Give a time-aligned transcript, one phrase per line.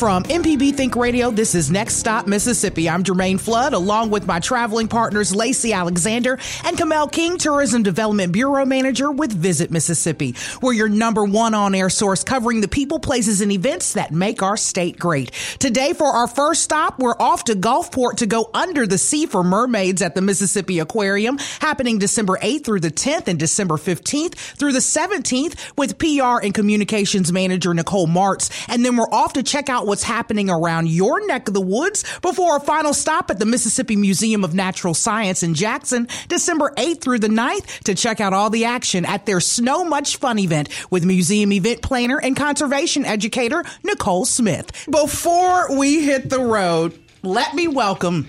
[0.00, 2.88] From MPB Think Radio, this is Next Stop Mississippi.
[2.88, 8.32] I'm Germaine Flood, along with my traveling partners Lacey Alexander and Kamel King, Tourism Development
[8.32, 10.34] Bureau Manager with Visit Mississippi.
[10.62, 14.42] We're your number one on air source covering the people, places, and events that make
[14.42, 15.32] our state great.
[15.58, 19.44] Today, for our first stop, we're off to Gulfport to go under the sea for
[19.44, 24.72] mermaids at the Mississippi Aquarium, happening December 8th through the 10th and December 15th through
[24.72, 28.50] the 17th with PR and Communications Manager Nicole Martz.
[28.66, 32.04] And then we're off to check out what's happening around your neck of the woods
[32.20, 37.00] before a final stop at the Mississippi Museum of Natural Science in Jackson, December 8th
[37.00, 40.68] through the 9th to check out all the action at their Snow Much Fun event
[40.92, 44.86] with museum event planner and conservation educator Nicole Smith.
[44.88, 48.28] Before we hit the road, let me welcome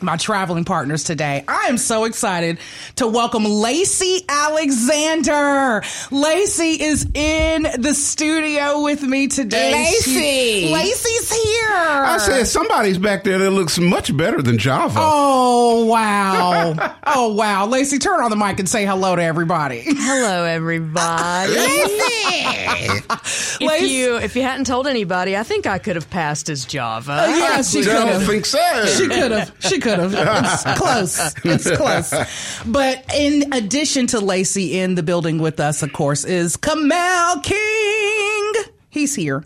[0.00, 1.44] my traveling partners today.
[1.48, 2.58] I am so excited
[2.96, 5.82] to welcome Lacey Alexander.
[6.10, 9.72] Lacey is in the studio with me today.
[9.72, 10.10] Lacey.
[10.66, 11.68] She- Lacey's here.
[11.70, 14.98] I said somebody's back there that looks much better than Java.
[15.00, 16.94] Oh wow!
[17.06, 17.66] oh wow!
[17.66, 19.82] Lacey, turn on the mic and say hello to everybody.
[19.86, 21.52] Hello, everybody.
[21.56, 21.98] Lacey.
[23.10, 26.64] if Lace- you if you hadn't told anybody, I think I could have passed as
[26.64, 27.12] Java.
[27.12, 28.24] Uh, yeah, she could Don't have.
[28.26, 28.86] think so.
[28.86, 29.52] She could have.
[29.60, 30.14] She could have.
[30.68, 31.34] It's close.
[31.44, 32.62] It's close.
[32.66, 38.52] But in addition to Lacey in the building with us, of course, is Kamel King.
[38.90, 39.44] He's here.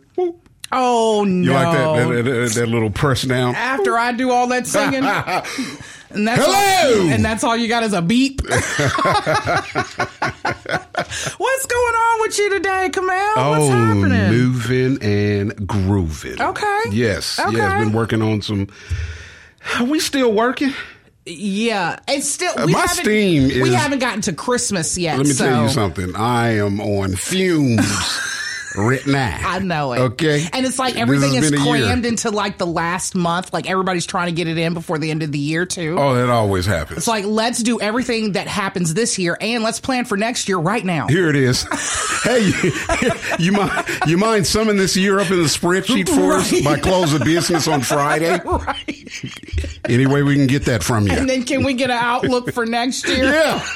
[0.75, 1.45] Oh no!
[1.45, 3.55] You like that, that, that, that little press down?
[3.55, 5.05] After I do all that singing,
[6.15, 7.03] and that's Hello!
[7.05, 8.41] all, and that's all you got is a beep.
[11.37, 13.51] What's going on with you today, Kamel?
[13.51, 14.31] What's oh, happening?
[14.31, 16.41] moving and grooving.
[16.41, 16.81] Okay.
[16.91, 17.39] Yes.
[17.39, 17.55] Okay.
[17.55, 17.85] Yes.
[17.85, 18.69] Been working on some.
[19.79, 20.73] Are we still working?
[21.25, 25.19] Yeah, it's still Uh, we my haven't, steam we is- haven't gotten to Christmas yet.
[25.19, 25.45] Let me so.
[25.47, 26.17] tell you something.
[26.17, 27.81] I am on fumes
[28.77, 29.41] right now.
[29.43, 30.01] I know it.
[30.01, 30.47] Okay.
[30.53, 31.85] And it's like everything is been a year.
[31.85, 33.53] crammed into like the last month.
[33.53, 35.97] Like everybody's trying to get it in before the end of the year too.
[35.99, 36.99] Oh, that always happens.
[36.99, 40.59] It's like let's do everything that happens this year and let's plan for next year
[40.59, 41.07] right now.
[41.09, 41.63] Here it is.
[42.23, 42.41] hey,
[43.03, 46.79] you, you mind you mind summing this year up in the spreadsheet for us by
[46.79, 48.41] close of business on Friday?
[48.45, 49.09] right.
[49.89, 51.13] Any way we can get that from you?
[51.13, 53.25] And then can we get an outlook for next year?
[53.25, 53.67] yeah.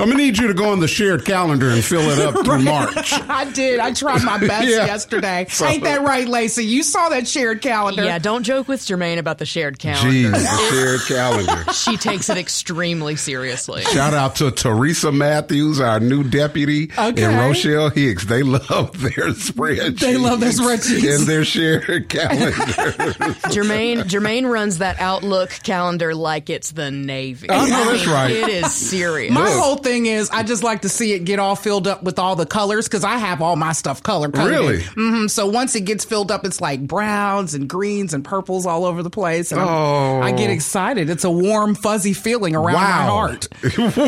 [0.00, 2.62] I'm gonna need you to go on the shared calendar and fill it up through
[2.62, 3.12] March.
[3.28, 3.80] I did.
[3.80, 4.86] I tried my best Yeah.
[4.86, 5.46] yesterday.
[5.48, 6.64] So- Ain't that right, Lacey?
[6.64, 8.04] You saw that shared calendar.
[8.04, 10.10] Yeah, don't joke with Germaine about the shared calendar.
[10.10, 11.64] Jeez, the shared calendar.
[11.78, 13.82] She takes it extremely seriously.
[13.82, 17.22] Shout out to Teresa Matthews, our new deputy, Okay.
[17.24, 18.24] and Rochelle Hicks.
[18.24, 20.00] They love their spreadsheets.
[20.00, 21.18] They love their spreadsheets.
[21.18, 23.50] and their shared calendar.
[23.50, 27.48] Germaine Germaine runs that Outlook calendar like it's the Navy.
[27.50, 28.30] Oh, no, that's I mean, right.
[28.30, 29.32] It is serious.
[29.32, 32.18] My whole thing is, I just like to see it get all filled up with
[32.18, 34.50] all the colors because I have all my stuff color coded.
[34.50, 34.82] Really?
[34.82, 38.84] hmm So once it gets filled up, it's like browns and greens and purples all
[38.84, 39.52] over the place.
[39.52, 40.20] And I'm- Oh.
[40.22, 41.10] I get excited.
[41.10, 43.48] It's a warm, fuzzy feeling around my heart.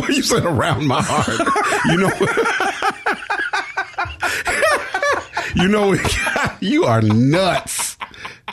[0.09, 1.38] you said around my heart?
[1.87, 2.10] you know.
[5.62, 5.94] you know,
[6.60, 7.80] you are nuts.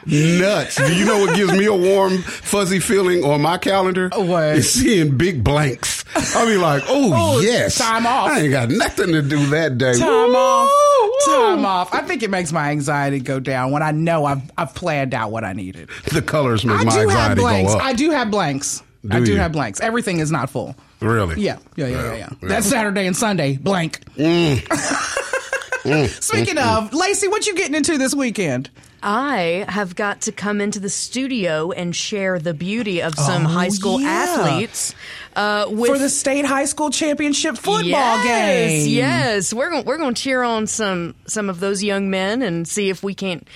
[0.06, 0.76] Nuts.
[0.76, 4.10] Do you know what gives me a warm, fuzzy feeling on my calendar?
[4.14, 4.58] What?
[4.58, 6.04] Is seeing big blanks.
[6.36, 7.78] I'll be like, oh, Oh, yes.
[7.78, 8.30] time off.
[8.30, 9.98] I ain't got nothing to do that day.
[9.98, 11.26] Time Woo, off.
[11.26, 11.94] Time off.
[11.94, 15.32] I think it makes my anxiety go down when I know I've I've planned out
[15.32, 15.90] what I needed.
[16.14, 17.82] The colors make I my do anxiety go up.
[17.84, 18.84] I do have blanks.
[19.10, 19.38] I Do do you?
[19.40, 19.80] have blanks.
[19.80, 20.76] Everything is not full.
[21.00, 21.40] really?
[21.42, 22.04] Yeah, yeah, yeah, yeah.
[22.14, 22.18] yeah.
[22.42, 22.48] Yeah.
[22.50, 23.58] That's Saturday and Sunday.
[23.58, 24.02] Blank.
[24.16, 24.64] Mm.
[26.24, 28.70] Speaking of, Lacey, what you getting into this weekend?
[29.04, 33.50] I have got to come into the studio and share the beauty of some Oh,
[33.50, 34.08] high school yeah.
[34.10, 34.96] athletes
[35.36, 38.90] uh, with For the state high school championship football yes, game.
[38.90, 42.68] Yes, we're going we're going to cheer on some some of those young men and
[42.68, 43.48] see if we can't,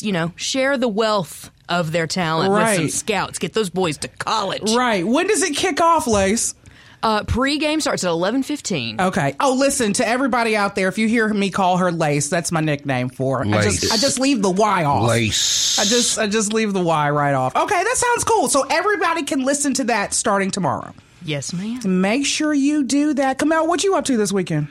[0.00, 3.38] you know, share the wealth of their talent with some scouts.
[3.38, 4.74] Get those boys to college.
[4.74, 5.06] Right.
[5.06, 6.54] When does it kick off, Lace?
[7.02, 9.00] Uh, pre-game starts at eleven fifteen.
[9.00, 9.34] Okay.
[9.38, 10.88] Oh, listen to everybody out there.
[10.88, 13.44] If you hear me call her Lace, that's my nickname for her.
[13.44, 13.92] I just, Lace.
[13.92, 15.08] I just leave the Y off.
[15.08, 15.78] Lace.
[15.78, 17.54] I just, I just leave the Y right off.
[17.54, 18.48] Okay, that sounds cool.
[18.48, 20.94] So everybody can listen to that starting tomorrow.
[21.22, 22.00] Yes, ma'am.
[22.00, 23.38] Make sure you do that.
[23.38, 24.68] Kamel, what you up to this weekend?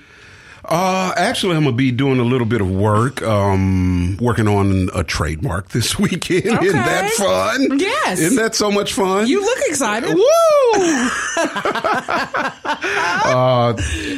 [0.68, 5.04] Uh, actually, I'm gonna be doing a little bit of work, um, working on a
[5.04, 6.48] trademark this weekend.
[6.48, 6.66] Okay.
[6.66, 7.80] Isn't that fun?
[7.80, 8.20] Yes.
[8.20, 9.28] Isn't that so much fun?
[9.28, 10.16] You look excited.
[10.16, 10.24] Woo!
[13.26, 13.74] uh,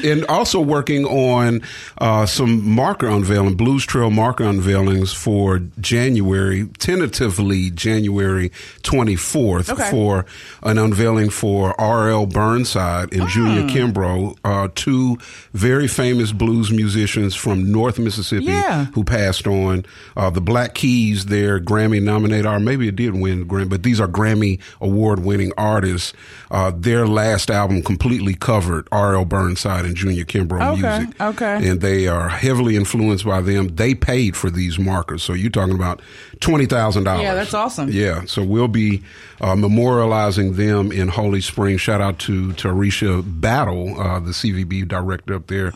[0.06, 1.62] and also working on
[1.98, 8.50] uh, some marker unveiling, Blues Trail marker unveilings for January, tentatively January
[8.84, 9.90] 24th Okay.
[9.92, 10.26] for
[10.64, 12.26] an unveiling for R.L.
[12.28, 13.68] Burnside and Junior Hmm.
[13.68, 15.18] Kimbrough, uh, two
[15.54, 18.86] very famous blues musicians from North Mississippi Yeah.
[18.94, 19.86] who passed on.
[20.16, 24.00] Uh, the Black Keys, their Grammy nominated, or maybe it did win Grammy, but these
[24.00, 26.13] are Grammy award winning artists.
[26.50, 29.25] Uh, their last album completely covered R.L.
[29.25, 31.22] Burnside and Junior Kimbrough Okay, music.
[31.22, 31.68] okay.
[31.69, 33.68] And they are heavily influenced by them.
[33.75, 35.24] They paid for these markers.
[35.24, 36.01] So you're talking about
[36.40, 37.22] $20,000.
[37.22, 37.90] Yeah, that's awesome.
[37.92, 38.24] Yeah.
[38.25, 39.04] So we'll be
[39.42, 41.81] uh, memorializing them in Holly Springs.
[41.81, 45.74] Shout out to Tarisha Battle, uh, the CVB director up there.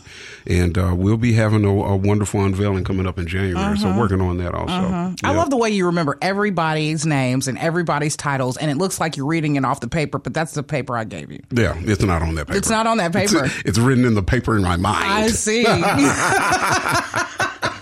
[0.52, 3.78] And uh, we'll be having a, a wonderful unveiling coming up in January.
[3.78, 4.72] So working on that also.
[4.72, 5.12] Uh-huh.
[5.24, 9.16] I love the way you remember everybody's names and everybody's titles, and it looks like
[9.16, 11.40] you're reading it off the paper, but that's the paper I gave you.
[11.50, 12.58] Yeah, it's not on that paper.
[12.58, 13.50] It's not on that It's- paper.
[13.64, 15.04] It's, written in the paper in my mind.
[15.04, 15.64] I see.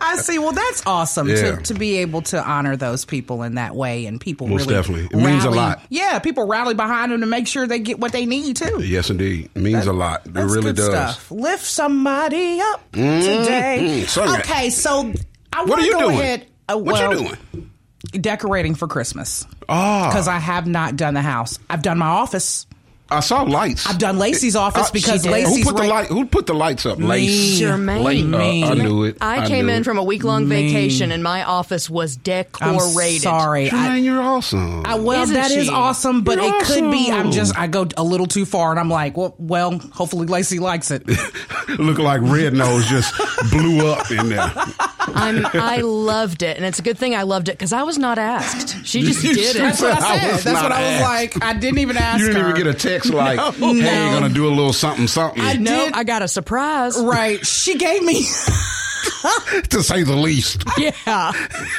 [0.00, 0.38] I see.
[0.38, 1.56] Well, that's awesome Yeah.
[1.56, 4.74] to, to be able to honor those people in that way, and people Most really
[4.74, 5.18] definitely.
[5.18, 5.82] It means a lot.
[5.88, 8.82] Yeah, people rally behind them to make sure they get what they need too.
[8.82, 9.50] Yes, indeed.
[9.54, 10.26] It means a lot.
[10.26, 10.86] It really does.
[10.86, 11.30] Stuff.
[11.30, 14.04] Lift somebody up today.
[14.06, 14.40] Sing it.
[14.40, 15.12] Okay, so
[15.52, 16.20] I What want are to you go doing?
[16.20, 16.46] ahead.
[16.68, 17.70] uh, what well, you doing?
[18.12, 21.58] Decorating for Christmas Ah, because I have not done the house.
[21.68, 22.66] I've done my office.
[23.10, 23.86] I saw lights.
[23.86, 25.28] I've done Lacey's office Uh, because she.
[25.28, 26.06] Lacey's who put the right- light?
[26.08, 26.98] Who put the lights up?
[26.98, 27.58] Lace.
[27.58, 28.02] Germaine.
[28.02, 29.18] Late, uh, I knew it.
[29.20, 29.84] I, came in it.
[29.84, 33.22] from a week long vacation and my office was I'm decorated.
[33.22, 33.70] sorry.
[33.70, 34.86] I, you're awesome.
[34.86, 35.70] I, well, Isn't that is she?
[35.70, 37.10] awesome, but You're it could be.
[37.12, 37.56] I'm just.
[37.58, 39.78] I go a little too far, and I'm like, well, well.
[39.92, 41.06] Hopefully, Lacey likes it.
[41.78, 43.14] Look like Red Nose just
[43.50, 44.50] blew up in there.
[45.06, 47.98] I'm, I loved it, and it's a good thing I loved it because I was
[47.98, 48.86] not asked.
[48.86, 49.84] She just You did That's it.
[49.84, 50.32] what I I said.
[50.32, 51.34] was That's what I was asked.
[51.36, 51.44] like.
[51.44, 52.50] I didn't even ask You didn't her.
[52.50, 53.72] even get a text like, "Hey, No.
[53.72, 55.94] you're gonna do a little something, something," I No, did.
[55.94, 56.96] I got a surprise.
[56.98, 57.44] right.
[57.46, 58.22] She gave me.
[59.70, 60.64] to say the least.
[60.78, 61.32] Yeah.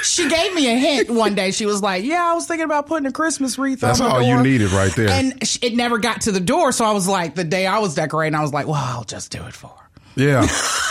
[0.04, 1.52] She gave me a hint one day.
[1.52, 4.16] She was like, "Yeah, I was thinking about putting a Christmas wreath That's on the
[4.16, 5.10] all you needed right there.
[5.10, 7.80] And sh- it never got to the door, so I was like, the day I
[7.80, 9.86] was decorating, I was like, "Well, I'll just do it for her."
[10.16, 10.48] Yeah.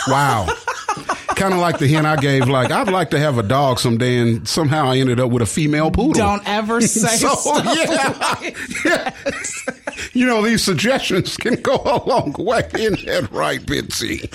[0.07, 0.47] Wow.
[1.35, 2.47] Kind of like the hint I gave.
[2.47, 5.45] Like, I'd like to have a dog someday, and somehow I ended up with a
[5.45, 6.13] female poodle.
[6.13, 8.37] Don't ever say So, stuff yeah.
[8.41, 9.13] like Yeah.
[10.11, 12.69] You know, these suggestions can go a long way.
[12.77, 14.29] In that right, Bitsy?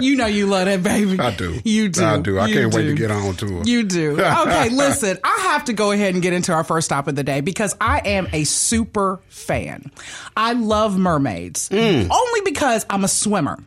[0.00, 1.18] You know you love that baby.
[1.18, 1.60] I do.
[1.64, 2.04] You do.
[2.04, 2.38] I do.
[2.38, 3.62] I You can't wait to get on to her.
[3.64, 4.12] You do.
[4.20, 7.24] Okay, listen, I have to go ahead and get into our first stop of the
[7.24, 9.90] day because I am a super fan.
[10.36, 11.68] I love mermaids.
[11.68, 12.08] Mm.
[12.10, 13.58] Only because I'm a swimmer.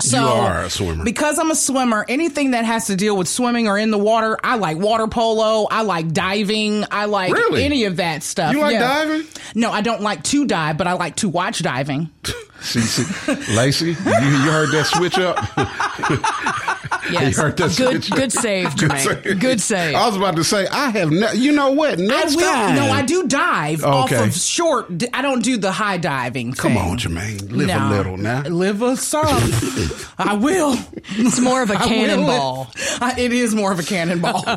[0.00, 0.18] So.
[0.18, 1.04] You are a swimmer.
[1.04, 4.36] Because I'm a swimmer, anything that has to deal with swimming or in the water,
[4.42, 7.62] I like water polo, I like diving, I like Really?
[7.64, 8.52] any of that stuff.
[8.52, 8.80] You like Yeah.
[9.04, 9.26] diving?
[9.54, 12.10] No, I don't like to dive, but I like to watch diving.
[12.60, 15.38] See, see, Lacey, you, you heard that switch up?
[17.10, 17.36] Yes.
[17.36, 19.38] You heard that Good, good save, Germaine.
[19.38, 19.94] Good save.
[19.94, 21.98] I was about to say, I have, ne- you know what?
[21.98, 22.42] Next I will.
[22.50, 22.76] time.
[22.76, 24.24] No, I do dive off Okay.
[24.24, 24.86] of short.
[25.12, 26.54] I don't do the high diving.
[26.54, 27.46] Come on, Germaine.
[27.50, 27.88] Live No.
[27.88, 28.40] a little now.
[28.44, 29.26] Live a some.
[30.18, 30.76] I will.
[31.16, 31.88] It's more of a I will.
[31.88, 32.70] cannonball.
[33.00, 34.54] I- It is more of a cannonball or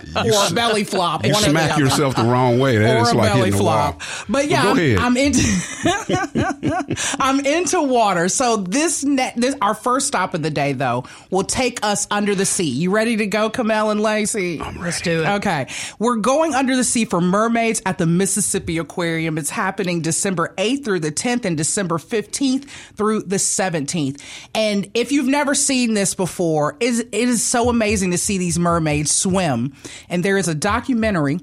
[0.47, 1.25] a belly flop.
[1.25, 2.77] You one or the smack yourself the wrong way.
[2.77, 3.95] That or is a like belly flop.
[3.95, 4.25] wall.
[4.29, 4.99] But yeah, go I'm.
[4.99, 5.41] I'm into
[7.19, 8.29] I'm into water.
[8.29, 12.35] So this ne- this our first stop of the day though will take us under
[12.35, 12.69] the sea.
[12.69, 14.61] You ready to go, Kamel and Lacey?
[14.61, 15.27] I'm Let's do it.
[15.27, 15.67] Okay.
[15.99, 19.37] We're going under the sea for mermaids at the Mississippi Aquarium.
[19.37, 24.21] It's happening December 8th through the 10th and December 15th through the 17th.
[24.55, 29.11] And if you've never seen this before, it is- so amazing to see these mermaids
[29.11, 29.73] swim.
[30.07, 31.39] And there is a documentary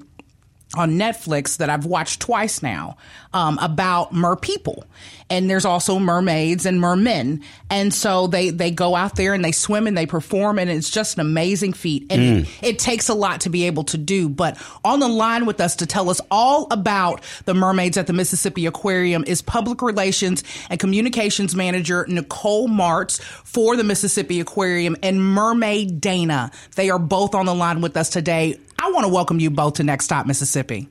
[0.75, 2.97] on Netflix that I've watched twice now
[3.33, 4.85] um, about mer people.
[5.29, 7.41] And there's also mermaids and mermen.
[7.69, 10.89] And so they, they go out there and they swim and they perform, and it's
[10.89, 12.05] just an amazing feat.
[12.11, 14.29] And it, it takes a lot to be able to do.
[14.29, 18.13] But on the line with us to tell us all about the mermaids at the
[18.13, 25.23] Mississippi Aquarium is public relations and communications manager Nicole Martz for the Mississippi Aquarium and
[25.23, 26.51] Mermaid Dana.
[26.75, 28.59] They are both on the line with us today.
[28.85, 30.87] I want to welcome you both to Next Stop Mississippi.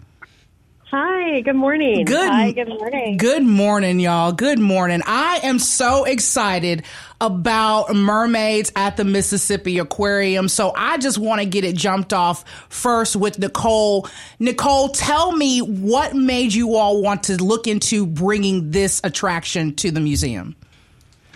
[0.90, 2.04] Hi, good morning.
[2.04, 2.28] Good.
[2.28, 3.16] Hi, good morning.
[3.18, 4.32] Good morning, y'all.
[4.32, 5.00] Good morning.
[5.06, 6.82] I am so excited
[7.20, 10.48] about mermaids at the Mississippi Aquarium.
[10.48, 14.08] So I just want to get it jumped off first with Nicole.
[14.40, 19.92] Nicole, tell me what made you all want to look into bringing this attraction to
[19.92, 20.56] the museum?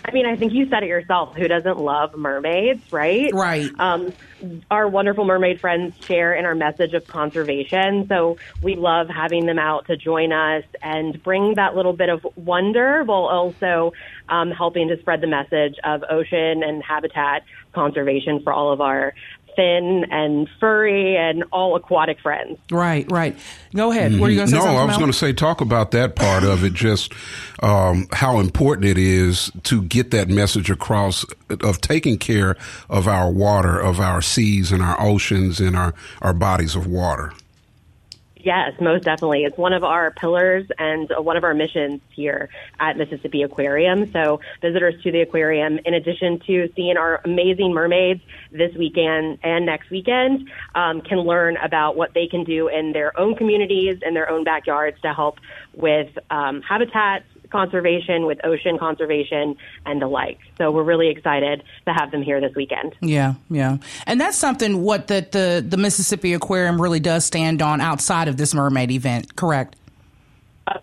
[0.09, 1.35] I mean, I think you said it yourself.
[1.35, 3.31] Who doesn't love mermaids, right?
[3.31, 3.69] Right.
[3.79, 4.13] Um,
[4.71, 8.07] our wonderful mermaid friends share in our message of conservation.
[8.07, 12.25] So we love having them out to join us and bring that little bit of
[12.35, 13.93] wonder while also
[14.29, 19.13] um, helping to spread the message of ocean and habitat conservation for all of our
[19.59, 22.57] fin and furry and all aquatic friends.
[22.71, 23.37] Right, right.
[23.75, 24.17] Go ahead.
[24.17, 24.63] What are you going to say?
[24.63, 26.73] No, I was going to say talk about that part of it.
[26.73, 27.11] Just
[27.61, 32.55] um, how important it is to get that message across of taking care
[32.89, 37.33] of our water, of our seas and our oceans and our our bodies of water.
[38.41, 39.43] Yes, most definitely.
[39.43, 44.11] It's one of our pillars and uh, one of our missions here at Mississippi Aquarium.
[44.13, 49.65] So visitors to the aquarium, in addition to seeing our amazing mermaids this weekend and
[49.65, 54.15] next weekend, um, can learn about what they can do in their own communities and
[54.15, 55.39] their own backyards to help
[55.73, 60.39] with um, habitat conservation, with ocean conservation, and the like.
[60.57, 62.95] So we're really excited to have them here this weekend.
[63.01, 67.81] Yeah, yeah, and that's something what that the the Mississippi Aquarium really does stand on
[67.81, 69.35] outside of this mermaid event.
[69.35, 69.75] Correct.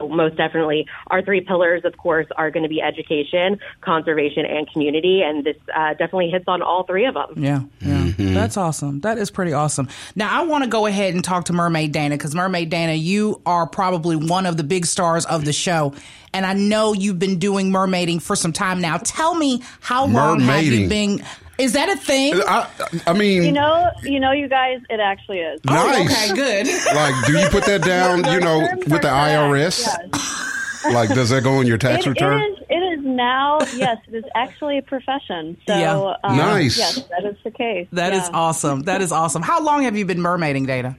[0.01, 0.87] Oh, most definitely.
[1.09, 5.57] Our three pillars, of course, are going to be education, conservation, and community, and this
[5.75, 7.33] uh, definitely hits on all three of them.
[7.37, 9.01] Yeah, yeah, that's awesome.
[9.01, 9.89] That is pretty awesome.
[10.15, 13.41] Now I want to go ahead and talk to Mermaid Dana because Mermaid Dana, you
[13.47, 15.95] are probably one of the big stars of the show,
[16.33, 18.99] and I know you've been doing mermaiding for some time now.
[18.99, 21.23] Tell me how long have you been?
[21.59, 22.35] Is that a thing?
[22.47, 22.69] I,
[23.07, 25.61] I mean, You know, you know, you guys, it actually is.
[25.65, 25.77] nice.
[25.79, 26.67] Oh, okay, good.
[26.95, 28.25] Like, do you put that down?
[28.31, 29.81] You know, with the IRS?
[29.87, 30.43] yes.
[30.93, 32.41] Like, does that go on your tax It, it return?
[32.41, 32.59] is.
[32.71, 33.59] It is now.
[33.75, 35.57] Yes, it is actually a profession.
[35.67, 36.15] So, Yeah.
[36.23, 36.79] um, Nice.
[36.79, 37.89] Yes, that is the case.
[37.91, 38.31] That is yeah.
[38.37, 38.83] awesome.
[38.83, 39.43] That is awesome.
[39.43, 40.97] How long have you been mermaiding, Dana?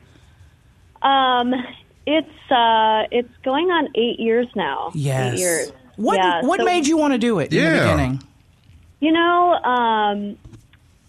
[1.01, 1.53] Um,
[2.05, 4.91] it's uh, it's going on eight years now.
[4.93, 5.35] Yes.
[5.35, 5.71] Eight years.
[5.95, 7.83] What Yeah, What so- made you want to do it in the Yeah.
[7.83, 8.23] beginning?
[8.99, 10.37] You know, um,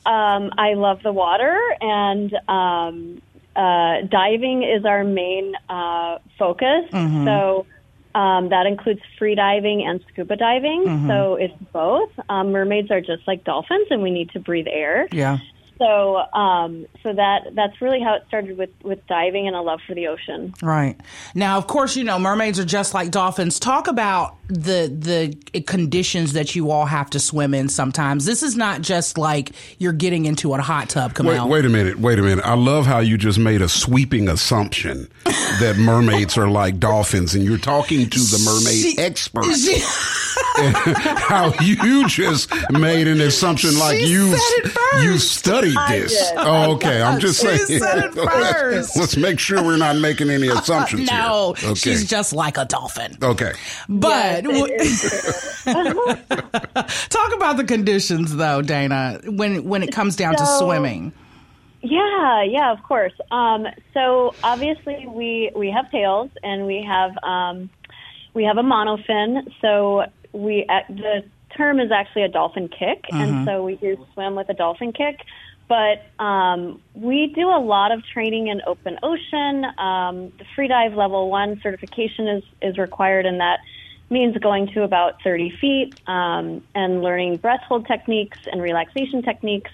[0.07, 3.23] um, I love the water, and um,
[3.55, 6.85] uh, diving is our main uh, focus.
[6.93, 7.27] Mm-hmm.
[7.27, 7.67] So
[8.15, 10.85] um, that includes free diving and scuba diving.
[10.87, 11.09] Mm-hmm.
[11.09, 12.11] So it's both.
[12.29, 15.09] Um, mermaids are just like dolphins, and we need to breathe air.
[15.13, 15.39] Yeah.
[15.79, 19.81] So, um, so that that's really how it started with with diving and a love
[19.87, 20.53] for the ocean.
[20.61, 21.01] Right.
[21.35, 23.61] Now, of course, you know, mermaids are just like dolphins.
[23.61, 28.25] Talk about the the conditions that you all have to swim in sometimes.
[28.25, 31.49] This is not just like you're getting into a hot tub, Wait, Kamel.
[31.49, 31.99] wait a minute.
[31.99, 32.45] Wait a minute.
[32.45, 37.45] I love how you just made a sweeping assumption that mermaids are like dolphins, and
[37.45, 39.45] you're talking to the mermaid She- expert.
[39.55, 39.83] she-
[40.59, 44.37] how you just made an assumption like you
[45.03, 46.33] you studied this.
[46.37, 47.01] Oh, okay.
[47.03, 47.81] I'm just She saying.
[48.13, 48.97] first.
[48.97, 51.71] Let's make sure we're not making any assumptions no, here.
[51.71, 51.79] Okay.
[51.79, 53.17] she's just like a dolphin.
[53.23, 53.53] okay.
[53.89, 54.38] But Yes,
[57.09, 59.21] talk about the conditions, though, Dana.
[59.25, 61.13] When when it comes down to swimming.
[61.81, 63.13] Yeah, yeah, of course.
[63.31, 67.71] Um, so obviously we we have tails and we have um,
[68.35, 69.53] we have a monofin.
[69.61, 71.25] So we uh, the
[71.57, 75.21] term is actually a dolphin kick, and so we do swim with a dolphin kick.
[75.69, 79.67] But um, we do a lot of training in open ocean.
[79.79, 83.61] Um, the free dive level one certification is is required, in that
[84.11, 89.71] means going to about 30 feet um, and learning breath hold techniques and relaxation techniques.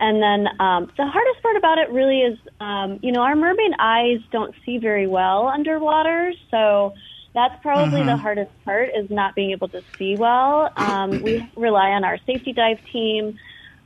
[0.00, 3.72] And then um, the hardest part about it really is, um, you know, our mermaid
[3.78, 6.94] eyes don't see very well underwater, so
[7.34, 10.72] that's probably the hardest part is not being able to see well.
[10.76, 13.38] Um, we rely on our safety dive team,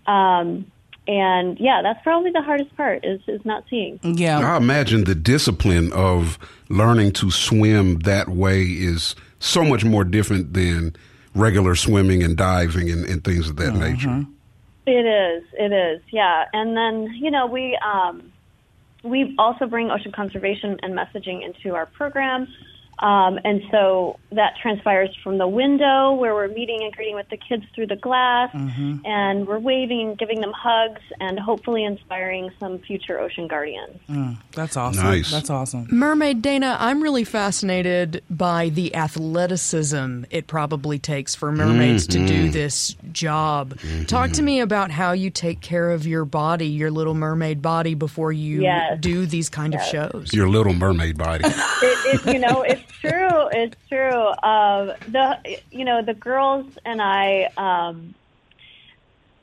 [0.06, 0.70] um,
[1.08, 3.98] and yeah, that's probably the hardest part is is not seeing.
[4.02, 4.38] Yeah.
[4.38, 10.54] I imagine the discipline of learning to swim that way is so much more different
[10.54, 10.94] than
[11.34, 14.24] regular swimming and diving and, and things of that nature.
[14.86, 15.44] It is.
[15.52, 16.02] It is.
[16.10, 16.44] Yeah.
[16.52, 18.32] And then you know we um,
[19.02, 22.48] we also bring ocean conservation and messaging into our program.
[22.98, 27.36] Um, and so that transpires from the window where we're meeting and greeting with the
[27.36, 28.98] kids through the glass, mm-hmm.
[29.04, 33.98] and we're waving and giving them hugs, and hopefully inspiring some future ocean guardians.
[34.08, 35.02] Mm, that's awesome.
[35.04, 35.30] Nice.
[35.30, 35.88] That's awesome.
[35.90, 42.44] Mermaid Dana, I'm really fascinated by the athleticism it probably takes for mermaids to do
[42.44, 42.52] mm-hmm.
[42.52, 43.74] this job.
[43.74, 44.04] Mm-hmm.
[44.04, 47.94] Talk to me about how you take care of your body, your little mermaid body,
[47.94, 48.98] before you Yes.
[49.00, 50.32] do these kind of shows.
[50.32, 51.44] Your little mermaid body.
[51.46, 53.48] it, it, you know, it's true.
[53.52, 54.26] It's true.
[54.42, 55.38] Um, the
[55.70, 57.48] you know the girls and I.
[57.56, 58.14] Um,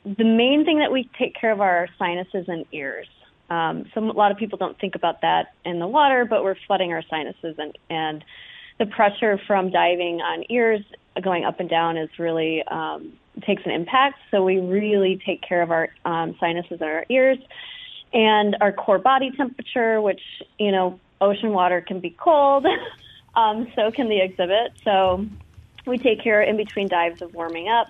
[0.04, 3.06] the main thing that we take care of are our sinuses and ears.
[3.50, 6.92] Um, a lot of people don't think about that in the water, but we're flooding
[6.92, 8.24] our sinuses and and
[8.78, 10.80] the pressure from diving on ears
[11.22, 14.18] going up and down is really um, takes an impact.
[14.30, 17.38] So we really take care of our um, sinuses and our ears
[18.12, 20.22] and our core body temperature, which
[20.58, 22.66] you know ocean water can be cold.
[23.34, 24.72] um, so can the exhibit.
[24.84, 25.26] So
[25.86, 27.88] we take care in between dives of warming up,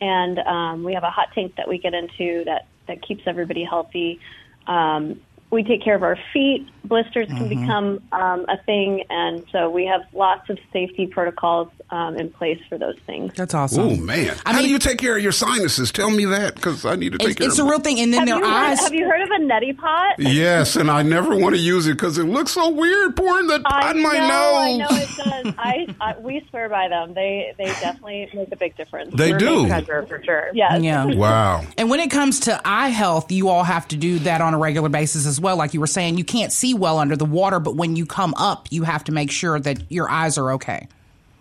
[0.00, 3.64] and um, we have a hot tank that we get into that that keeps everybody
[3.64, 4.20] healthy.
[4.66, 6.68] Um, we take care of our feet.
[6.84, 7.60] Blisters can Mm-hmm.
[7.62, 12.60] become um, a thing, and so we have lots of safety protocols um, in place
[12.68, 13.32] for those things.
[13.34, 13.80] That's awesome.
[13.88, 15.90] Oh man, I how mean- do you take care of your sinuses?
[15.90, 17.70] Tell me that because I need to take It's, care it's of a them.
[17.70, 17.98] real thing.
[18.00, 18.80] And then Have their you, heard, eyes.
[18.80, 20.14] have you heard of a neti pot?
[20.18, 23.62] Yes, and I never want to use it because it looks so weird pouring that
[23.66, 25.02] I on my know, I know nose.
[25.02, 25.54] it does.
[25.58, 27.14] I, I we swear by them.
[27.14, 29.12] They they definitely make a big difference.
[29.14, 29.66] They do.
[30.06, 30.50] for sure.
[30.54, 30.80] Yes.
[30.82, 31.04] yeah.
[31.04, 31.64] Wow.
[31.76, 34.58] And when it comes to eye health, you all have to do that on a
[34.58, 35.45] regular basis as well.
[35.54, 38.34] Like you were saying, you can't see well under the water, but when you come
[38.36, 40.88] up, you have to make sure that your eyes are okay.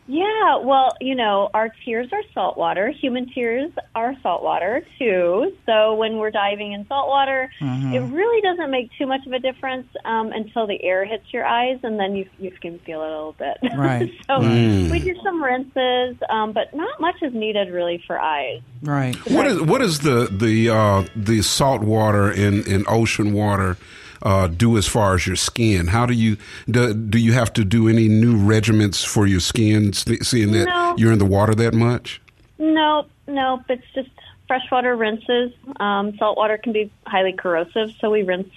[0.08, 2.90] Yeah, well, you know, our tears are salt water.
[2.90, 5.56] Human tears are salt water too.
[5.66, 7.94] So when we're diving in saltwater, Mm-hmm.
[7.94, 11.46] it really doesn't make too much of a difference um, until the air hits your
[11.46, 13.58] eyes, and then you you can feel it a little bit.
[13.76, 14.12] Right.
[14.28, 18.62] so we do some rinses, um, but not much is needed really for eyes.
[18.82, 19.16] Right.
[19.30, 23.78] What is what is the the uh, the salt water in and ocean water
[24.22, 25.88] uh, do as far as your skin?
[25.88, 26.38] How do you
[26.70, 30.96] do, do you have to do any new regiments for your skin, seeing that No.
[30.98, 32.22] you're in the water that much?
[32.58, 33.62] Nope, nope.
[33.70, 34.10] It's just
[34.48, 35.52] freshwater rinses.
[35.80, 38.50] Um, saltwater can be highly corrosive, so we rinse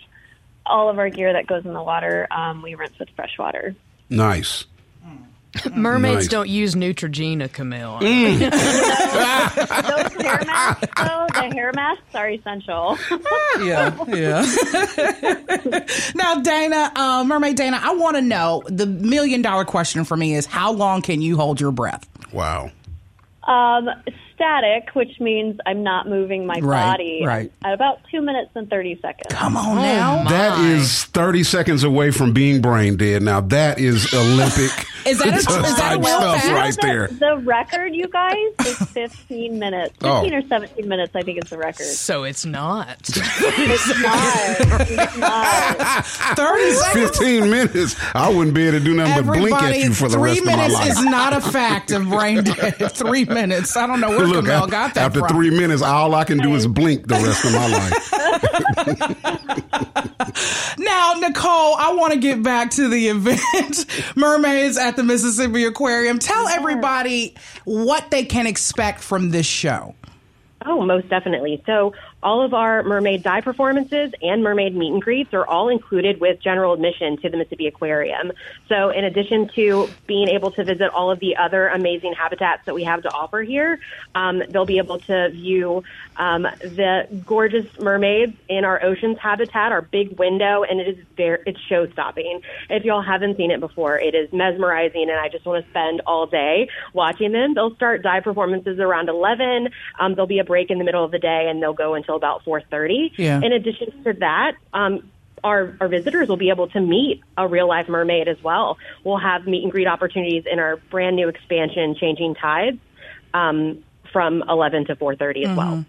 [0.66, 2.26] all of our gear that goes in the water.
[2.30, 3.74] Um, we rinse with fresh water.
[4.10, 4.64] Nice.
[5.74, 6.28] Mermaids Nice.
[6.28, 7.98] don't use Neutrogena, Kamel.
[8.00, 8.10] Those
[10.22, 12.98] hair masks, though, the hair masks are essential.
[13.60, 14.44] Yeah, yeah.
[16.14, 20.34] now, Dana, uh, Mermaid Dana, I want to know the million dollar question for me
[20.34, 22.06] is how long can you hold your breath?
[22.32, 22.70] Wow.
[23.44, 23.88] Um,
[24.38, 27.22] static, which means I'm not moving my Right, body.
[27.26, 27.52] right.
[27.64, 29.34] At about two minutes and 30 seconds.
[29.34, 30.24] Come on oh, now.
[30.28, 33.22] That is 30 seconds away from being brain dead.
[33.22, 34.86] Now that is Olympic.
[35.06, 36.52] Is that a- is that a type real stuff fact?
[36.52, 37.06] right the, there?
[37.08, 39.94] The record, you guys, is 15 minutes.
[40.02, 40.36] 15 Oh.
[40.36, 41.86] or 17 minutes, I think is the record.
[41.86, 43.08] So it's not.
[43.16, 44.80] It's not.
[44.90, 46.06] It's not.
[46.36, 47.18] 30 seconds.
[47.18, 47.96] 15 minutes.
[48.14, 50.40] I wouldn't be able to do nothing but blink at you for the three rest
[50.40, 50.72] of my life.
[50.72, 52.92] Three minutes is not a fact of brain dead.
[52.92, 53.76] three minutes.
[53.76, 55.28] I don't know where Look, Kamel got that after from.
[55.28, 57.68] three minutes, all I can do is blink the rest of my
[59.28, 59.28] life.
[60.78, 63.86] Now, Nicole, I want to get back to the event,
[64.16, 66.18] Mermaids at the Mississippi Aquarium.
[66.18, 69.94] Tell everybody what they can expect from this show.
[70.64, 71.62] Oh, most definitely.
[71.66, 76.20] So, all of our mermaid dive performances and mermaid meet and greets are all included
[76.20, 78.32] with general admission to the Mississippi Aquarium.
[78.68, 82.74] So, in addition to being able to visit all of the other amazing habitats that
[82.74, 83.78] we have to offer here,
[84.14, 85.84] um, they'll be able to view
[86.16, 91.38] um, the gorgeous mermaids in our oceans habitat, our big window, and it is very
[91.46, 92.40] it's show stopping.
[92.68, 96.02] If y'all haven't seen it before, it is mesmerizing, and I just want to spend
[96.06, 97.54] all day watching them.
[97.54, 99.68] They'll start dive performances around 11.
[99.98, 102.16] Um, there'll be a break in the middle of the day, and they'll go until
[102.16, 103.12] about 4:30.
[103.16, 103.40] Yeah.
[103.42, 105.10] In addition to that, um,
[105.44, 108.76] our, our visitors will be able to meet a real life mermaid as well.
[109.04, 112.78] We'll have meet and greet opportunities in our brand new expansion, Changing Tides.
[113.34, 115.84] Um, from 11 to 4:30 as well.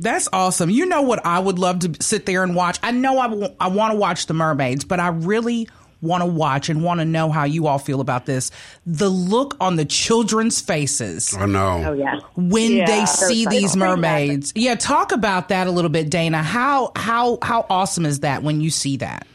[0.00, 0.68] That's awesome.
[0.68, 2.80] You know what I would love to sit there and watch?
[2.82, 5.68] I know I want to watch the mermaids, but I really
[6.02, 8.50] want to watch and want to know how you all feel about this.
[8.84, 11.84] The look on the children's faces I know.
[11.86, 12.20] Oh yeah.
[12.36, 12.84] when Yeah.
[12.86, 14.52] they see these mermaids.
[14.54, 16.42] Yeah, talk about that a little bit, Dana.
[16.42, 19.26] How how how awesome is that when you see that?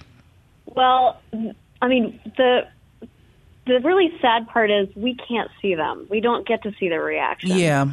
[0.65, 1.19] Well,
[1.81, 2.67] I mean, the
[3.65, 6.05] the really sad part is we can't see them.
[6.09, 7.51] We don't get to see their reaction.
[7.57, 7.91] Yeah.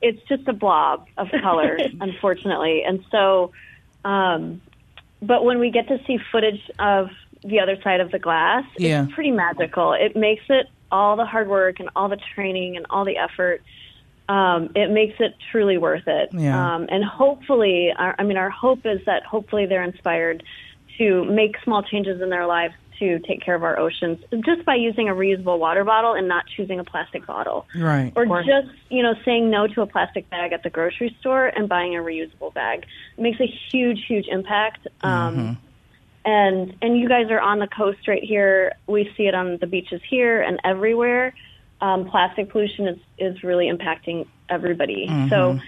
[0.00, 2.82] It's just a blob of color, unfortunately.
[2.82, 3.52] And so,
[4.04, 4.60] um,
[5.20, 7.10] but when we get to see footage of
[7.44, 9.04] the other side of the glass, Yeah.
[9.04, 9.92] it's pretty magical.
[9.92, 13.62] It makes it all the hard work and all the training and all the effort.
[14.28, 16.30] Um, it makes it truly worth it.
[16.32, 16.74] Yeah.
[16.74, 20.42] Um, and hopefully, our, I mean, our hope is that hopefully they're inspired
[20.98, 24.76] to make small changes in their lives to take care of our oceans just by
[24.76, 27.66] using a reusable water bottle and not choosing a plastic bottle.
[27.76, 28.12] Right.
[28.14, 31.68] Or just, you know, saying no to a plastic bag at the grocery store and
[31.68, 32.86] buying a reusable bag.
[33.16, 34.86] It makes a huge, huge impact.
[35.02, 35.58] Um,
[36.24, 38.72] and and you guys are on the coast right here.
[38.86, 41.34] We see it on the beaches here and everywhere.
[41.80, 45.08] Um, plastic pollution is is really impacting everybody.
[45.30, 45.58] So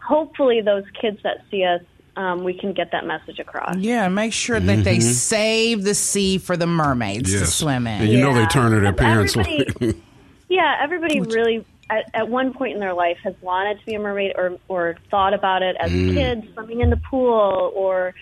[0.00, 1.80] hopefully those kids that see us
[2.14, 3.76] um, we can get that message across.
[3.78, 8.02] Yeah, make sure that they save the sea for the mermaids to swim in.
[8.02, 9.36] And you know they turn to their Because parents.
[9.36, 10.00] everybody-
[10.50, 13.98] Yeah, everybody really at, at one point in their life has wanted to be a
[13.98, 18.14] mermaid or or thought about it as kids, swimming in the pool or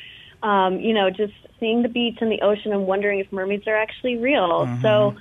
[0.42, 3.76] um, you know, just seeing the beach and the ocean and wondering if mermaids are
[3.76, 4.66] actually real.
[4.82, 5.16] So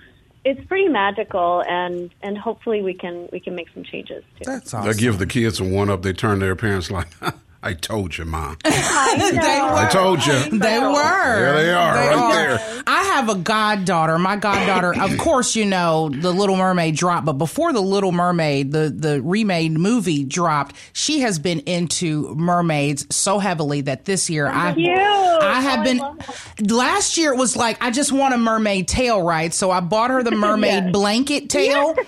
[0.45, 4.45] it's pretty magical and and hopefully we can we can make some changes too.
[4.45, 6.01] That's They give the kids a one up.
[6.01, 7.09] They turn to their parents like,
[7.61, 8.57] "I told you, mom.
[8.65, 9.75] I know.
[9.75, 11.35] I told you." They were.
[11.35, 12.83] There they are, right there.
[12.87, 14.17] I have a goddaughter.
[14.17, 18.71] My goddaughter, of course, you know the Little Mermaid dropped, but before the Little Mermaid,
[18.71, 24.47] the the remade movie dropped, she has been into mermaids so heavily that this year
[24.47, 25.97] I I oh, have Oh, been.
[25.99, 26.17] love
[26.61, 29.53] last year it was like I just want a mermaid tail, right?
[29.53, 30.91] So I bought her the mermaid Yes.
[30.91, 31.95] blanket tail.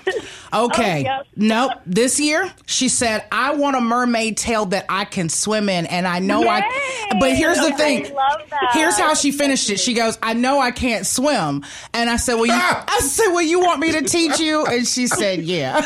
[0.53, 1.27] Oh, okay, Oh, yep.
[1.37, 1.71] nope.
[1.85, 6.07] This year she said I want a mermaid tail that I can swim in, and
[6.07, 6.61] I know I.
[7.19, 8.03] But here's the I thing.
[8.13, 8.69] love that.
[8.73, 9.79] Here's how she finished it.
[9.79, 13.41] She goes, "I know I can't swim," and I said, "Well, you," I said, "Well,
[13.41, 15.77] you want me to teach you?" And she said, "Yeah."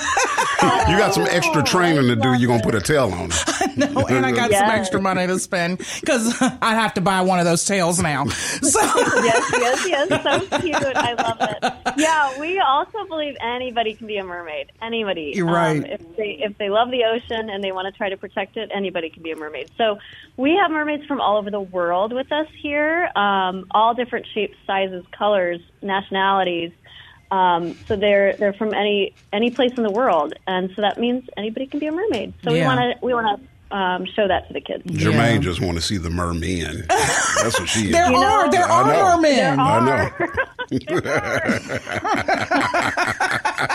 [0.88, 2.34] You got some extra training to do.
[2.34, 3.30] You're gonna put a tail on.
[3.32, 3.78] it.
[3.78, 7.40] no, and I got some extra money to spend because I have to buy one
[7.40, 8.26] of those tails now.
[8.26, 8.80] So.
[8.82, 10.24] yes, yes, yes.
[10.24, 10.76] So cute.
[10.76, 11.94] I love it.
[11.98, 14.72] Yeah, we also believe anybody can be a mermaid.
[14.82, 15.34] Anybody.
[15.36, 15.78] You're right.
[15.78, 18.58] Um, if they if they love the ocean and they want to try to protect
[18.58, 19.45] it, anybody can be a mermaid.
[19.78, 19.98] So
[20.38, 24.56] we have mermaids from all over the world with us here, um, all different shapes,
[24.68, 26.72] sizes, colors, nationalities.
[27.32, 31.24] Um, so they're they're from any any place in the world, and so that means
[31.38, 32.34] anybody can be a mermaid.
[32.44, 32.62] So Yeah.
[32.62, 34.84] we want to we want to um, show that to the kids.
[34.92, 36.86] Germaine just want to see the mermen.
[36.88, 37.92] That's what she is.
[37.94, 39.18] There You know, are there I are know.
[39.22, 39.60] mermen.
[39.60, 40.10] I know.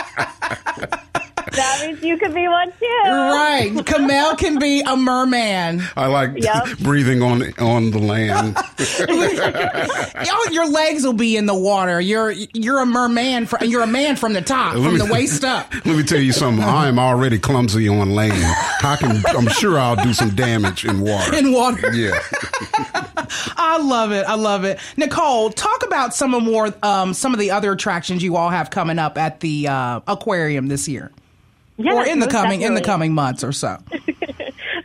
[1.61, 2.87] That means you could be one too.
[3.05, 5.81] Right, Kamel can be a merman.
[5.95, 6.79] I like Yep.
[6.79, 8.57] breathing on on the land.
[10.25, 11.99] Your, your legs will be in the water.
[12.01, 13.45] You're you're a merman.
[13.45, 15.73] From, you're a man from the top, Let from me- the waist up.
[15.85, 16.63] Let me tell you something.
[16.63, 18.33] I am already clumsy on land.
[18.83, 19.23] I can.
[19.35, 21.35] I'm sure I'll do some damage in water.
[21.35, 21.93] In water.
[21.93, 22.19] Yeah.
[23.57, 24.25] I love it.
[24.25, 24.79] I love it.
[24.97, 28.69] Nicole, talk about some of more um, some of the other attractions you all have
[28.69, 31.11] coming up at the uh, aquarium this year,
[31.83, 33.77] Yes, or in the most coming in the coming months or so.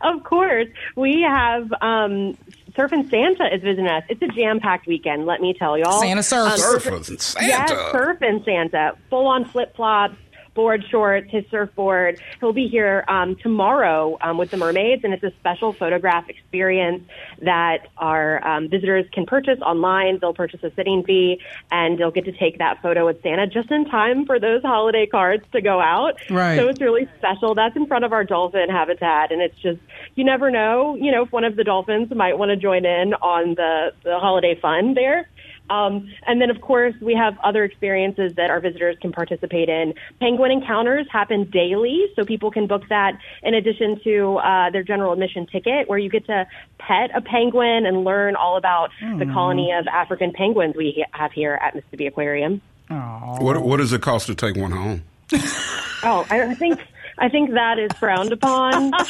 [0.03, 0.69] Of course.
[0.95, 2.37] We have um,
[2.77, 4.05] Surf and Santa is visiting us.
[4.09, 6.01] It's a jam packed weekend, let me tell y'all.
[6.01, 6.63] Santa surfs.
[6.63, 7.47] Surfers and Santa.
[7.47, 8.93] Yes, surf and Santa.
[9.11, 10.15] Full on flip flops,
[10.57, 12.21] board shorts, his surfboard.
[12.41, 17.05] He'll be here um, tomorrow um, with the mermaids, and it's a special photograph experience
[17.43, 20.19] that our um, visitors can purchase online.
[20.21, 21.41] They'll purchase a sitting fee,
[21.71, 25.07] and they'll get to take that photo with Santa just in time for those holiday
[25.07, 26.15] cards to go out.
[26.31, 26.59] Right.
[26.59, 27.55] So it's really special.
[27.55, 29.79] That's in front of our dolphin habitat, and it's just
[30.17, 30.97] you never know.
[30.97, 34.19] You know, if one of the dolphins might want to join in on the the
[34.19, 35.29] holiday fun there.
[35.71, 39.95] Um, and then, of course, we have other experiences that our visitors can participate in.
[40.21, 45.13] Penguin encounters happen daily, so people can book that in addition to uh, their general
[45.13, 46.47] admission ticket, where you get to
[46.79, 51.33] pet a penguin and learn all about the colony of African penguins we ha- have
[51.33, 52.61] here at Mississippi Aquarium.
[52.89, 55.03] What What does it cost to take one home?
[56.03, 56.79] Oh, I think
[57.19, 58.93] I think that is frowned upon.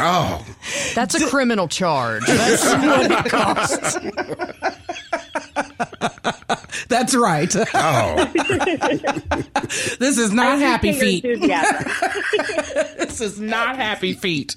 [0.00, 0.46] Oh,
[0.94, 2.24] That's a criminal charge.
[2.26, 3.98] That's what it costs.
[6.88, 7.54] That's right.
[7.74, 8.32] oh.
[9.98, 11.22] this is not happy feet.
[11.24, 14.54] This oh, is not happy feet.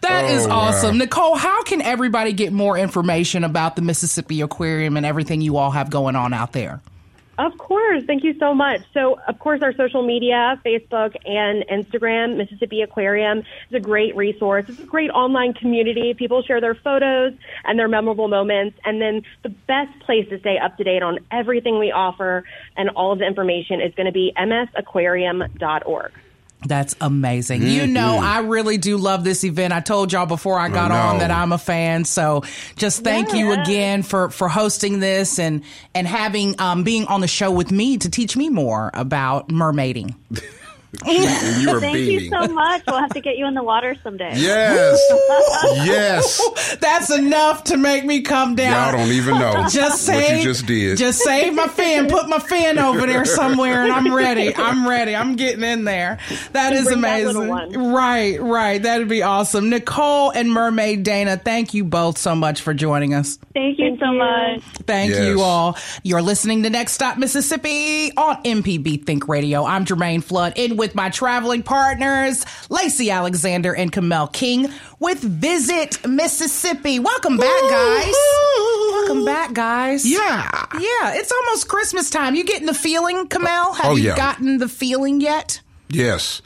[0.00, 0.54] That is Oh, wow.
[0.56, 0.98] awesome.
[0.98, 5.70] Nicole, how can everybody get more information about the Mississippi Aquarium and everything you all
[5.70, 6.80] have going on out there?
[7.36, 8.04] Of course.
[8.04, 8.82] Thank you so much.
[8.92, 14.66] So, of course, our social media, Facebook and Instagram, Mississippi Aquarium, is a great resource.
[14.68, 16.14] It's a great online community.
[16.14, 17.32] People share their photos
[17.64, 18.78] and their memorable moments.
[18.84, 22.44] And then the best place to stay up to date on everything we offer
[22.76, 26.12] and all of the information is going to be msaquarium.org.
[26.66, 27.62] That's amazing.
[27.62, 29.72] You know, I really do love this event.
[29.72, 32.04] I told y'all before I got on that I'm a fan.
[32.04, 32.42] So
[32.76, 35.62] just thank you again for, for hosting this and,
[35.94, 40.14] and having, um, being on the show with me to teach me more about mermaiding.
[41.06, 42.20] And you are Thank beaming.
[42.24, 42.82] you so much.
[42.86, 44.32] We'll have to get you in the water someday.
[44.36, 45.00] Yes.
[45.86, 46.76] yes.
[46.80, 48.92] That's enough to make me come down.
[48.94, 50.98] Y'all don't even know just what save, you just did.
[50.98, 54.54] Just save my fin, put my fin over there somewhere, and I'm ready.
[54.54, 55.14] I'm ready.
[55.16, 56.18] I'm getting in there.
[56.52, 57.48] That is bring that amazing.
[57.48, 57.92] one.
[57.92, 58.82] Right, right.
[58.82, 59.70] That'd be awesome.
[59.70, 63.38] Nicole and Mermaid Dana, thank you both so much for joining us.
[63.54, 64.18] Thank you Thank so you.
[64.18, 64.62] much.
[64.86, 65.24] Thank Yes.
[65.26, 65.76] you all.
[66.02, 69.64] You're listening to Next Stop Mississippi on MPB Think Radio.
[69.64, 74.68] I'm Germaine Flood in with my traveling partners, Lacey Alexander and Kamel King
[75.00, 76.98] with Visit Mississippi.
[76.98, 78.12] Welcome back, guys.
[78.92, 80.04] Welcome back, guys.
[80.04, 80.66] Yeah.
[80.74, 82.34] Yeah, it's almost Christmas time.
[82.34, 83.72] You getting the feeling, Kamel?
[83.72, 84.16] Have Oh, you yeah.
[84.18, 85.62] gotten the feeling yet?
[85.88, 86.42] Yes.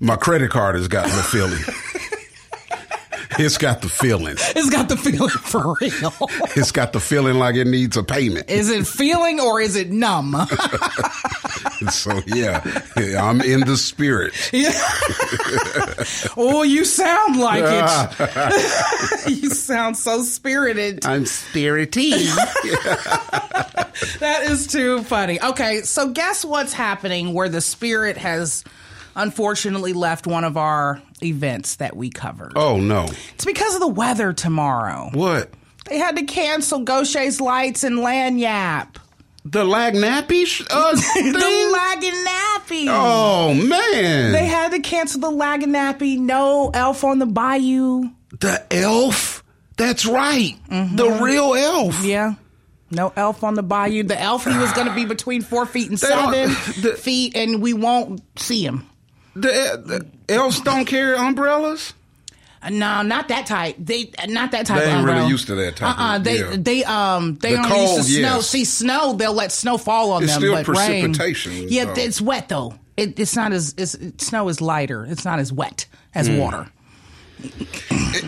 [0.00, 1.62] My credit card has gotten the feeling.
[3.38, 4.36] it's got the feeling.
[4.38, 6.12] It's got the feeling for real.
[6.56, 8.50] It's got the feeling like it needs a payment.
[8.50, 10.36] is it feeling or is it numb?
[11.90, 12.62] So yeah,
[12.96, 14.34] yeah, I'm in the spirit.
[16.36, 19.30] oh, you sound like it.
[19.42, 21.06] you sound so spirited.
[21.06, 22.12] I'm spirity.
[24.20, 25.40] That is too funny.
[25.42, 28.64] Okay, so guess what's happening where the spirit has
[29.16, 32.52] unfortunately left one of our events that we covered?
[32.56, 33.06] oh no.
[33.34, 35.10] It's because of the weather tomorrow.
[35.12, 35.50] What?
[35.86, 38.96] They had to cancel Gautier's lights and Lagniappe.
[39.44, 41.70] The lag nappy sh- uh, the?
[41.72, 42.86] Lagging Nappy.
[42.88, 44.32] Oh man.
[44.32, 46.18] They had to cancel the Lagging Nappy.
[46.18, 48.10] No Elf on the Bayou.
[48.38, 49.42] the elf.
[49.78, 50.56] That's right.
[50.68, 51.94] The real elf.
[51.96, 52.06] Mm-hmm.
[52.06, 52.34] Yeah.
[52.90, 54.02] No elf on the bayou.
[54.02, 56.50] The elf he was going to be between four feet and seven
[56.96, 58.84] feet, and we won't see him.
[59.34, 61.92] The, the elves don't carry umbrellas.
[62.62, 63.76] Uh, No, not that type.
[63.78, 64.82] They uh, not that type.
[64.82, 66.18] They of ain't really used to that type of- Uh-uh.
[66.18, 66.56] They yeah.
[66.58, 68.36] they um they The only cold, used to snow.
[68.36, 68.46] yes.
[68.48, 70.40] See snow, they'll let snow fall on It's them.
[70.42, 71.94] still but rain- precipitation, yeah, though.
[71.96, 72.74] it's wet though.
[72.96, 75.06] It, it's not as it's, snow is lighter.
[75.06, 76.36] It's not as wet as Hmm.
[76.38, 76.66] water.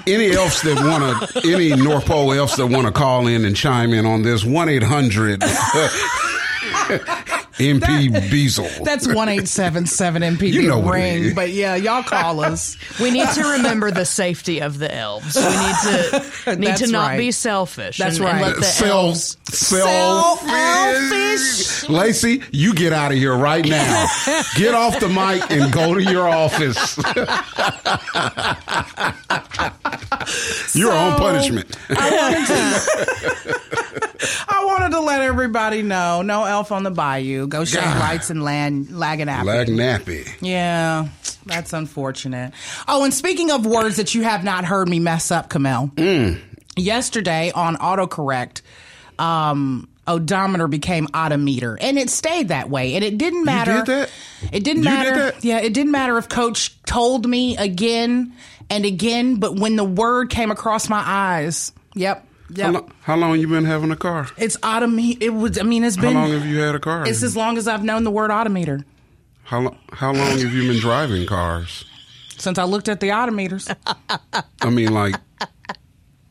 [0.06, 3.54] Any elves that want to, any North Pole elves that want to call in and
[3.54, 5.42] chime in on this, 1 800
[7.58, 8.84] MP Beazle.
[8.84, 11.34] That's one eight seven seven MP You know ring.
[11.34, 12.76] But yeah, y'all call us.
[13.00, 15.34] We need to remember the safety of the elves.
[15.36, 17.18] We need to need to not right.
[17.18, 17.98] be selfish.
[17.98, 18.46] That's and, and right.
[18.48, 19.36] let the Sell- elves.
[19.44, 21.88] sell- Selfish.
[21.88, 24.06] Lacey, you get out of here right now.
[24.56, 26.96] Get off the mic and go to your office.
[30.74, 31.76] You're on punishment.
[31.90, 33.61] I wanted to let
[35.32, 36.20] everybody know.
[36.20, 37.46] No elf on the bayou.
[37.46, 37.98] Go shade God.
[37.98, 39.26] lights and land lagging.
[39.26, 40.28] Lag nappy.
[40.42, 41.08] Yeah,
[41.46, 42.52] that's unfortunate.
[42.86, 45.88] Oh, and speaking of words that you have not heard me mess up, Kamel.
[45.96, 46.38] Mm.
[46.76, 48.60] Yesterday on autocorrect,
[49.18, 52.94] um, odometer became odometer, and it stayed that way.
[52.94, 53.78] And it didn't matter.
[53.78, 54.10] did that?
[54.52, 55.16] It didn't You did matter.
[55.30, 55.44] that?
[55.44, 58.34] Yeah, it didn't matter if Coach told me again
[58.68, 62.66] and again, but when the word came across my eyes, yep, yep.
[62.66, 64.28] How, lo- how long you been having a car?
[64.36, 65.18] It's odometer.
[65.20, 65.58] It was.
[65.58, 66.14] I mean, it's been.
[66.14, 67.06] How long have you had a car?
[67.06, 68.84] it's as long as I've known the word odometer.
[69.44, 71.84] How, lo- how long have you been driving cars?
[72.38, 73.74] Since I looked at the odometers.
[74.62, 75.14] I mean, like,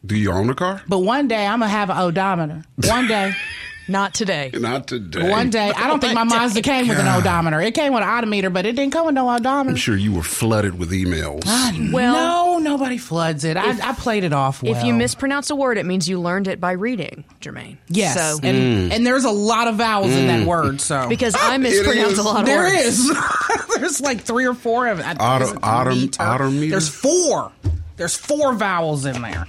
[0.05, 0.81] do you own a car?
[0.87, 2.63] But one day I'm gonna have an odometer.
[2.87, 3.33] One day,
[3.87, 4.51] Not today.
[4.53, 5.29] Not today.
[5.29, 5.71] one day.
[5.75, 7.59] I don't think my Mazda came with an odometer.
[7.61, 9.71] It came with an odometer, but it didn't come with no odometer.
[9.71, 11.43] I'm sure you were flooded with emails.
[11.91, 13.57] Well, no, nobody floods it.
[13.57, 14.75] I, I played it off well.
[14.75, 17.77] if you mispronounce a word, it means you learned it by reading, Germaine.
[17.87, 18.95] yes, So and, mm.
[18.95, 20.45] and there's a lot of vowels in that mm.
[20.45, 20.79] word.
[20.79, 22.99] So because I mispronounce a lot of there words.
[22.99, 23.17] is.
[23.77, 25.05] there's like three or four of it.
[25.19, 26.69] Auto- Is autom- autometer?
[26.69, 27.51] There's four.
[27.97, 29.47] There's four vowels in there.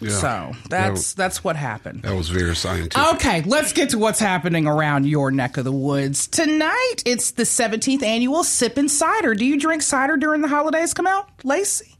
[0.00, 0.10] Yeah.
[0.10, 2.02] So that's that's what happened.
[2.02, 2.98] That was very scientific.
[3.14, 6.26] Okay, let's get to what's happening around your neck of the woods.
[6.26, 9.34] Tonight, it's the 17th annual Sip and Cider.
[9.34, 11.28] Do you drink cider during the holidays come out?
[11.44, 11.96] Lacey?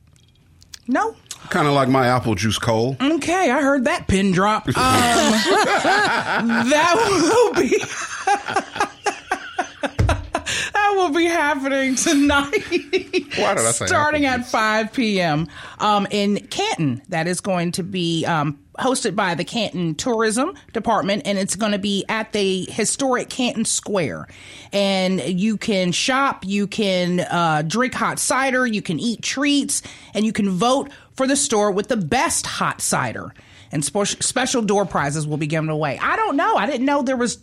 [0.88, 1.14] No?
[1.50, 2.96] Kind of like my apple juice cold.
[3.00, 4.66] Okay, I heard that pin drop.
[4.68, 4.74] Um,
[6.70, 7.78] that will be.
[10.72, 12.50] that will be happening tonight.
[13.36, 15.48] Why did I say Starting at 5 p.m.
[15.78, 17.02] Um, in Canton.
[17.08, 21.72] That is going to be um, hosted by the Canton Tourism Department, and it's going
[21.72, 24.28] to be at the historic Canton Square.
[24.72, 29.82] And you can shop, you can uh, drink hot cider, you can eat treats,
[30.14, 33.34] and you can vote for the store with the best hot cider.
[33.72, 35.98] And spe- special door prizes will be given away.
[36.02, 36.56] I don't know.
[36.56, 37.38] I didn't know there was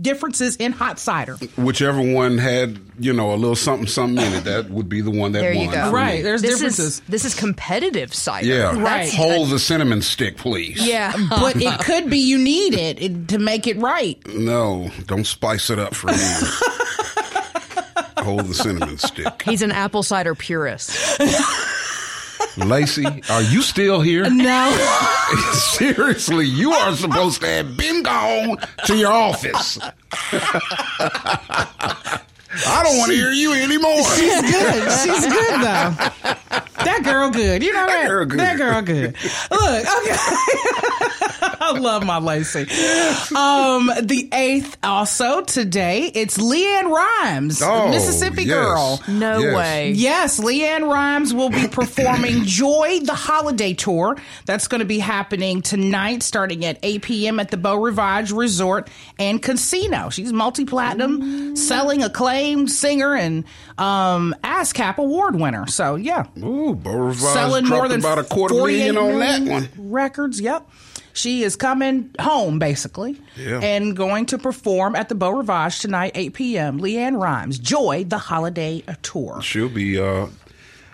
[0.00, 1.34] differences in hot cider.
[1.56, 5.10] Whichever one had, you know, a little something, something in it, that would be the
[5.10, 5.64] one that There won.
[5.66, 5.90] you go.
[5.90, 6.22] Right.
[6.22, 6.86] There's This differences.
[6.86, 8.46] is this is competitive cider.
[8.46, 8.80] Yeah.
[8.80, 9.12] Right.
[9.12, 10.86] Hold the cinnamon stick, please.
[10.86, 11.12] Yeah.
[11.30, 14.18] but it could be you need it, it to make it right.
[14.28, 16.16] No, don't spice it up for me.
[18.18, 19.42] Hold the cinnamon stick.
[19.42, 21.20] He's an apple cider purist.
[22.56, 24.28] Lacey, are you still here?
[24.30, 24.70] No.
[25.52, 29.78] Seriously, you are supposed to have been gone to your office.
[32.66, 34.02] I don't want to hear you anymore.
[34.14, 34.92] She's good.
[35.02, 35.94] She's good though.
[35.96, 37.62] That that girl good.
[37.62, 38.38] You know that, girl good.
[38.38, 39.14] That girl good.
[39.50, 40.16] Look, okay.
[41.58, 42.60] I love my Lacey.
[43.34, 46.04] Um, the eighth also today.
[46.14, 48.54] It's LeAnn Rimes, Oh, Mississippi yes.
[48.54, 49.02] girl.
[49.08, 49.56] No Yes.
[49.56, 49.90] way.
[49.92, 54.16] Yes, LeAnn Rimes will be performing Joy the Holiday Tour.
[54.44, 57.40] That's going to be happening tonight, starting at 8 p.m.
[57.40, 58.88] at the Beau Rivage Resort
[59.18, 60.08] and Casino.
[60.10, 62.02] She's multi platinum, selling
[62.46, 63.44] acclaimed singer and
[63.78, 65.66] um, ASCAP award winner.
[65.66, 66.78] So, yeah, Ooh,
[67.14, 69.68] selling more than about a quarter million on that one.
[69.78, 70.68] Records, yep.
[71.12, 73.60] She is coming home basically Yeah.
[73.60, 76.78] and going to perform at the Beau Rivage tonight, 8 p.m.
[76.80, 79.40] LeAnn Rimes, Joy the Holiday Tour.
[79.42, 79.98] She'll be.
[79.98, 80.26] Uh,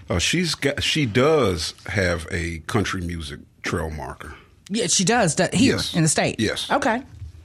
[0.09, 0.83] uh, she's got.
[0.83, 4.35] She does have a country music trail marker.
[4.69, 5.95] Yeah, she does that here Yes.
[5.95, 6.39] in the state.
[6.39, 6.71] Yes.
[6.71, 7.03] Okay.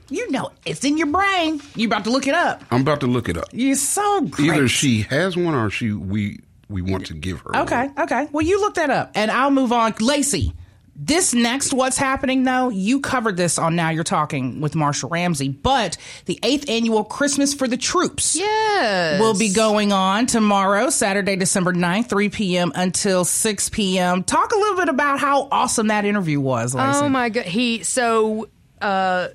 [0.10, 1.62] You know, it's in your brain.
[1.76, 2.64] You about to look it up.
[2.72, 3.46] I'm about to look it up.
[3.52, 4.52] You're so great.
[4.52, 6.40] Either she has one or she we
[6.70, 7.56] we want to give her.
[7.58, 8.04] Okay, one.
[8.04, 8.28] okay.
[8.32, 9.94] Well, you look that up, and I'll move on.
[10.00, 10.54] Lacey,
[11.00, 15.50] this next what's happening though, you covered this on Now You're Talking with Marshall Ramsey,
[15.50, 18.36] but the eighth annual Christmas for the Troops.
[18.36, 19.20] Yes.
[19.20, 22.72] Will be going on tomorrow, Saturday, December 9th, 3 p.m.
[22.74, 24.24] until 6 p.m.
[24.24, 27.00] Talk a little bit about how awesome that interview was, Lacey.
[27.00, 27.46] Oh my god.
[27.46, 28.50] He so
[28.82, 29.28] uh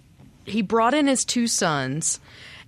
[0.44, 2.20] he brought in his two sons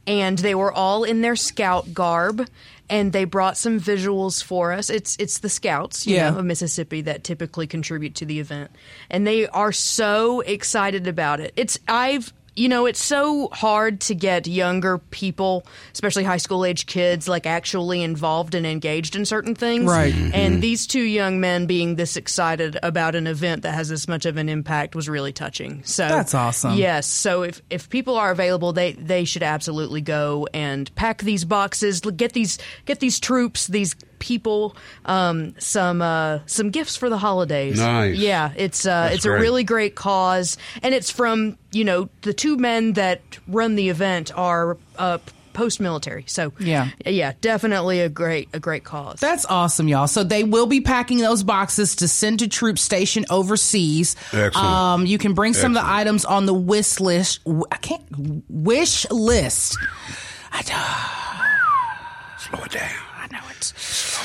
[0.07, 2.47] and they were all in their scout garb
[2.91, 4.91] and they brought some visuals for us.
[4.91, 6.31] It's it's the scouts, you Yeah.
[6.31, 8.71] know, of Mississippi that typically contribute to the event.
[9.11, 11.55] And they are so excited about it.
[11.57, 16.87] It's I've you know, it's so hard to get younger people, especially high school age
[16.87, 19.85] kids, like actually involved and engaged in certain things.
[19.85, 20.15] Right.
[20.15, 20.61] And mm-hmm.
[20.61, 24.37] these two young men being this excited about an event that has this much of
[24.37, 25.83] an impact was really touching.
[25.85, 26.75] So That's awesome.
[26.75, 27.07] Yes.
[27.07, 32.01] So if, if people are available, they, they should absolutely go and pack these boxes,
[32.01, 37.79] get these get these troops, these people, um, some uh, some gifts for the holidays.
[37.79, 38.17] Nice.
[38.17, 42.33] Yeah, it's uh, That's it's a really great cause, and it's from you know the
[42.33, 45.19] two men that run the event are uh,
[45.53, 46.25] post military.
[46.27, 46.89] So Yeah.
[47.05, 49.21] yeah, definitely a great a great cause.
[49.21, 50.09] That's awesome, y'all.
[50.09, 54.17] So they will be packing those boxes to send to troops stationed overseas.
[54.33, 54.57] Excellent.
[54.57, 57.41] Um, you can bring some of the items on the wish list.
[57.47, 58.03] I can't
[58.49, 59.77] wish list.
[60.53, 62.49] I don't.
[62.57, 63.04] Slow it down.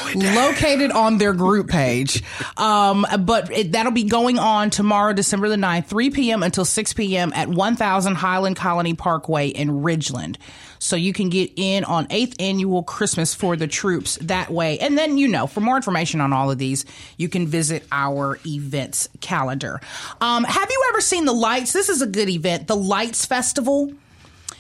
[0.04, 2.24] I know it's located on their group page.
[2.58, 6.44] Um, but it, that'll be going on tomorrow, December the 9th, 3 p.m.
[6.44, 7.32] until 6 p.m.
[7.34, 10.36] at 1000 Highland Colony Parkway in Ridgeland.
[10.80, 14.80] So you can get in on 8th annual Christmas for the troops that way.
[14.80, 16.86] And then, you know, for more information on all of these,
[17.18, 19.82] you can visit our events calendar.
[20.22, 21.74] Um, have you ever seen the lights?
[21.74, 23.94] This is a good event, the Lights Festival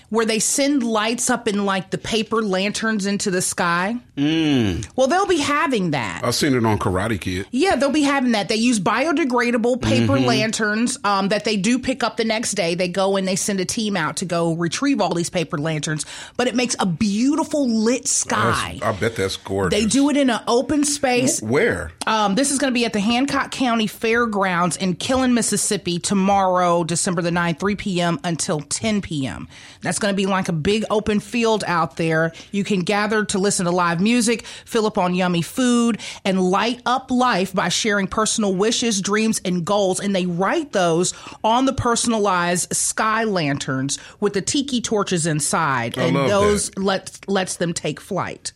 [0.09, 3.95] where they send lights up in like the paper lanterns into the sky.
[4.17, 4.87] Mm.
[4.95, 6.21] Well, they'll be having that.
[6.23, 7.45] I've seen it on Karate Kid.
[7.51, 8.49] Yeah, they'll be having that.
[8.49, 10.25] They use biodegradable paper Mm-hmm.
[10.25, 12.75] lanterns um, that they do pick up the next day.
[12.75, 16.05] They go and they send a team out to go retrieve all these paper lanterns,
[16.37, 18.77] but it makes a beautiful lit sky.
[18.79, 19.79] That's- I bet that's gorgeous.
[19.79, 21.41] They do it in an open space.
[21.41, 21.91] Where?
[22.07, 26.83] Um, this is going to be at the Hancock County Fairgrounds in Kiln, Mississippi tomorrow,
[26.83, 28.19] December the 9th, 3 p.m.
[28.23, 29.47] until 10 p.m.
[29.81, 32.33] That's going to be like a big open field out there.
[32.51, 36.81] You can gather to listen to live music, fill up on yummy food, and light
[36.85, 39.99] up life by sharing personal wishes, dreams, and goals.
[39.99, 45.97] And they write those on the personalized sky lanterns with the tiki torches inside.
[45.97, 46.79] I and love those that.
[46.79, 48.53] lets, lets them take flight.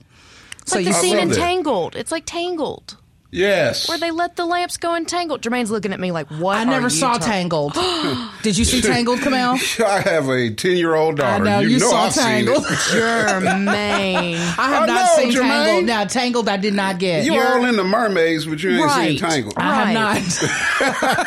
[0.62, 1.36] It's like the you I scene love in.
[1.36, 1.95] Tangled.
[1.95, 2.97] It's like Tangled,
[3.34, 3.89] Yes.
[3.89, 5.41] where they let the lamps go in Tangled.
[5.41, 7.74] Germaine's looking at me like, "What?" I are never you saw talking- Tangled.
[8.43, 9.54] Did you see Tangled, Kamel?
[9.86, 11.43] I have a ten-year-old I daughter.
[11.43, 12.63] know you, know saw I've Tangled.
[12.69, 12.80] it.
[12.91, 14.36] Germaine.
[14.38, 15.50] I have I not know, seen Germaine.
[15.65, 15.86] Tangled.
[15.86, 17.26] Now Tangled, I did not get.
[17.26, 19.17] You You're- all in the mermaids, but you ain't Right.
[19.19, 19.54] seen Tangled.
[19.58, 20.17] I Right.
[20.19, 21.22] have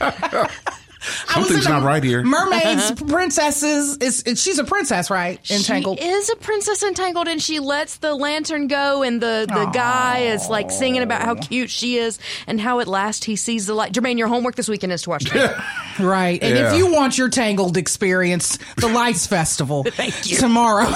[0.00, 0.50] not.
[1.28, 2.22] I was Something's not right here.
[2.22, 3.96] Mermaids, princesses.
[3.98, 5.38] Is, is she's a princess, right?
[5.50, 5.98] In Tangled.
[5.98, 10.18] She is a princess entangled, and she lets the lantern go, and the, the guy
[10.20, 13.74] is like singing about how cute she is, and how at last he sees the
[13.74, 13.92] light.
[13.92, 15.60] Germaine, your homework this weekend is to watch Tangled.
[16.00, 16.42] Right.
[16.42, 16.72] And Yeah.
[16.72, 20.90] if you want your Tangled experience, the Lights Festival Thank you tomorrow.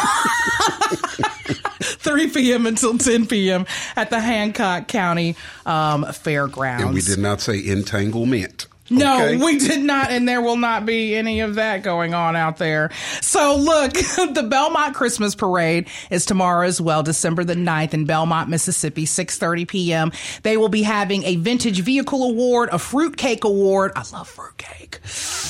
[1.81, 2.67] 3 p.m.
[2.67, 3.67] until 10 p.m.
[3.95, 6.85] at the Hancock County um, Fairgrounds.
[6.85, 8.67] And we did not say entanglement.
[8.89, 9.37] No, Okay.
[9.37, 12.91] we did not, and there will not be any of that going on out there.
[13.21, 13.93] So, look,
[14.35, 19.67] the Belmont Christmas Parade is tomorrow as well, December the 9th in Belmont, Mississippi, 6.30
[19.69, 20.13] p.m.
[20.43, 23.93] They will be having a Vintage Vehicle Award, a Fruitcake Award.
[23.97, 25.01] I love fruitcake.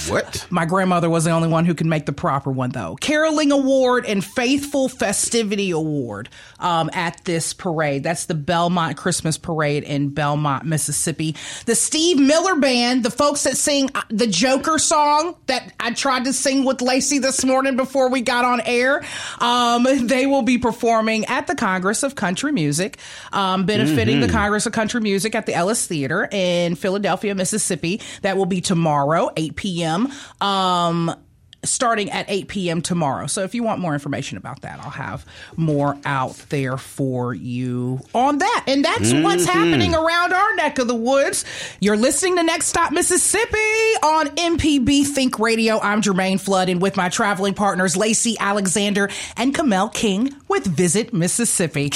[0.09, 0.47] What?
[0.51, 2.97] My grandmother was the only one who could make the proper one, though.
[3.01, 6.29] Caroling Award and Faithful Festivity Award
[6.59, 8.03] um, at this parade.
[8.03, 11.35] That's the Belmont Christmas Parade in Belmont, Mississippi.
[11.67, 16.27] The Steve Miller Band, the folks that sing uh, the Joker song that I tried
[16.27, 19.05] to sing with Lacey this morning before we got on air,
[19.41, 22.99] um, they will be performing at the Congress of Country Music,
[23.33, 28.01] um, benefiting the Congress of Country Music at the Ellis Theater in Philadelphia, Mississippi.
[28.23, 30.13] That will be tomorrow, 8 p.m.
[30.41, 31.13] Um,
[31.67, 32.83] starting at 8 p.m.
[32.83, 33.27] tomorrow.
[33.27, 38.01] So if you want more information about that, I'll have more out there for you
[38.15, 38.65] on that.
[38.67, 39.59] And that's what's mm-hmm.
[39.59, 41.45] happening around our neck of the woods.
[41.81, 43.57] You're listening to Next Stop Mississippi
[44.03, 45.79] on MPB Think Radio.
[45.81, 51.13] I'm Germaine Flood and with my traveling partners Lacey Alexander and Kamel King with Visit
[51.13, 51.91] Mississippi.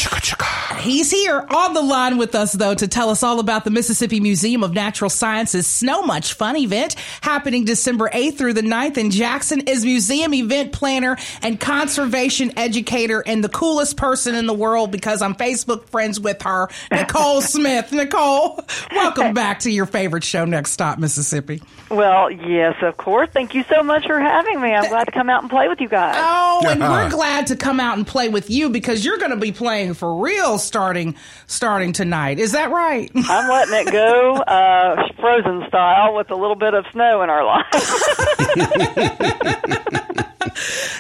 [0.79, 4.21] He's here on the line with us, though, to tell us all about the Mississippi
[4.21, 9.11] Museum of Natural Sciences Snow Much Fun event happening December 8th through the 9th in
[9.11, 9.60] Jackson.
[9.67, 15.23] Is museum event planner and conservation educator and the coolest person in the world because
[15.23, 17.93] I'm Facebook friends with her, Nicole Smith.
[17.93, 18.61] Nicole,
[18.93, 21.63] welcome back to your favorite show, Next Stop Mississippi.
[21.91, 23.29] Well, yes, of course.
[23.33, 24.73] Thank you so much for having me.
[24.73, 26.15] I'm glad to come out and play with you guys.
[26.17, 29.37] Oh, and we're glad to come out and play with you because you're going to
[29.37, 32.39] be playing for real starting starting tonight.
[32.39, 33.11] Is that right?
[33.15, 37.45] I'm letting it go uh, frozen style with a little bit of snow in our
[37.45, 37.67] life.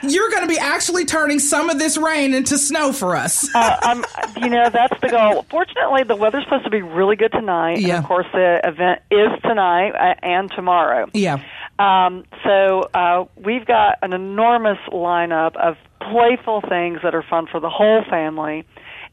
[0.02, 3.52] You're going to be actually turning some of this rain into snow for us.
[3.54, 4.04] uh, I'm,
[4.42, 5.44] you know, that's the goal.
[5.50, 7.78] Fortunately, the weather's supposed to be really good tonight.
[7.80, 7.96] Yeah.
[7.96, 11.08] And of course, the event is tonight uh, and tomorrow.
[11.12, 11.42] yeah.
[11.78, 17.58] Um, so uh, we've got an enormous lineup of playful things that are fun for
[17.60, 18.66] the whole family,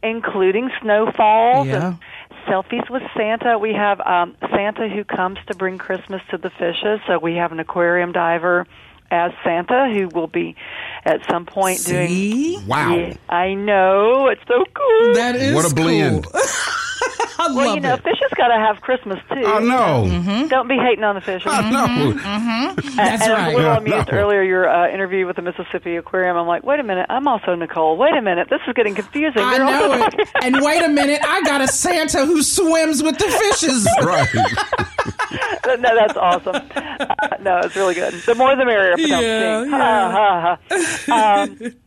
[0.03, 1.87] including snowfalls Yeah.
[1.87, 1.99] and
[2.47, 3.57] selfies with Santa.
[3.57, 6.99] We have um, Santa who comes to bring Christmas to the fishes.
[7.07, 8.65] So we have an aquarium diver
[9.11, 10.55] as Santa who will be
[11.05, 12.07] at some point doing.
[12.07, 12.63] See?
[12.67, 12.95] Wow.
[12.95, 15.13] Yeah, I know it's so cool.
[15.13, 16.25] That is What a blend.
[16.25, 16.41] cool.
[17.39, 18.03] I well, love you know, it.
[18.03, 19.45] fishes got to have Christmas too.
[19.45, 20.09] I know.
[20.09, 20.47] Mm-hmm.
[20.47, 21.43] Don't be hating on the fish.
[21.45, 22.13] I know.
[22.95, 23.55] That's and I right.
[23.55, 24.17] was a little Yeah, amused no.
[24.17, 26.35] earlier your uh, interview with the Mississippi Aquarium.
[26.35, 27.95] I'm like, wait a minute, I'm also Nicole.
[27.97, 29.41] Wait a minute, this is getting confusing.
[29.43, 30.29] I They're know also- it.
[30.43, 33.87] And wait a minute, I got a Santa who swims with the fishes.
[34.01, 34.27] Right.
[35.79, 36.55] no, that's awesome.
[36.55, 38.13] Uh, no, it's really good.
[38.13, 40.59] The more the merrier Yeah, Dump Ha, ha,
[41.07, 41.43] ha.
[41.43, 41.73] Um,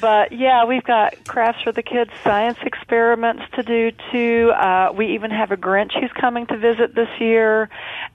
[0.00, 4.50] but yeah, we've got crafts for the kids, science experiments to do too.
[4.50, 7.68] Uh, we even have a Grinch who's coming to visit this year,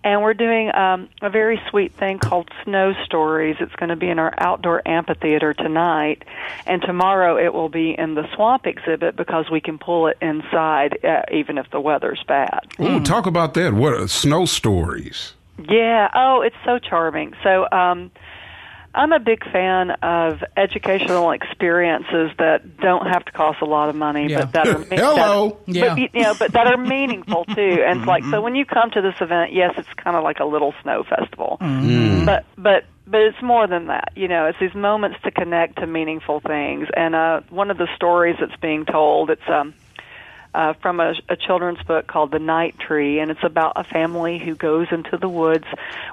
[0.03, 3.57] and we're doing um, a very sweet thing called Snow Stories.
[3.59, 6.23] It's going to be in our outdoor amphitheater tonight,
[6.65, 10.97] and tomorrow it will be in the swamp exhibit because we can pull it inside
[11.03, 12.61] uh, even if the weather's bad.
[12.79, 13.73] Ooh, talk about that.
[13.73, 15.33] What are snow stories?
[15.57, 16.09] Yeah.
[16.13, 17.33] Oh, it's so charming.
[17.43, 18.11] So, um,
[18.95, 23.95] I'm a big fan of educational experiences that don't have to cost a lot of
[23.95, 24.39] money, Yeah.
[24.45, 25.59] but that are Hello.
[25.67, 25.89] that, Yeah.
[25.95, 27.83] but, you know, but that are meaningful too.
[27.85, 30.39] And it's like so when you come to this event, yes, it's kind of like
[30.39, 31.57] a little snow festival,
[32.25, 34.09] but but but it's more than that.
[34.15, 36.87] You know, it's these moments to connect to meaningful things.
[36.95, 39.73] And uh, one of the stories that's being told, it's um,
[40.55, 44.39] uh, from a, a children's book called The Night Tree, and it's about a family
[44.39, 45.65] who goes into the woods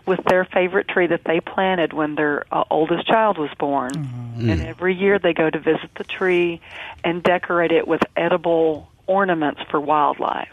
[0.05, 3.93] with their favorite tree that they planted when their uh, oldest child was born.
[4.51, 6.61] And every year they go to visit the tree
[7.05, 10.53] and decorate it with edible ornaments for wildlife.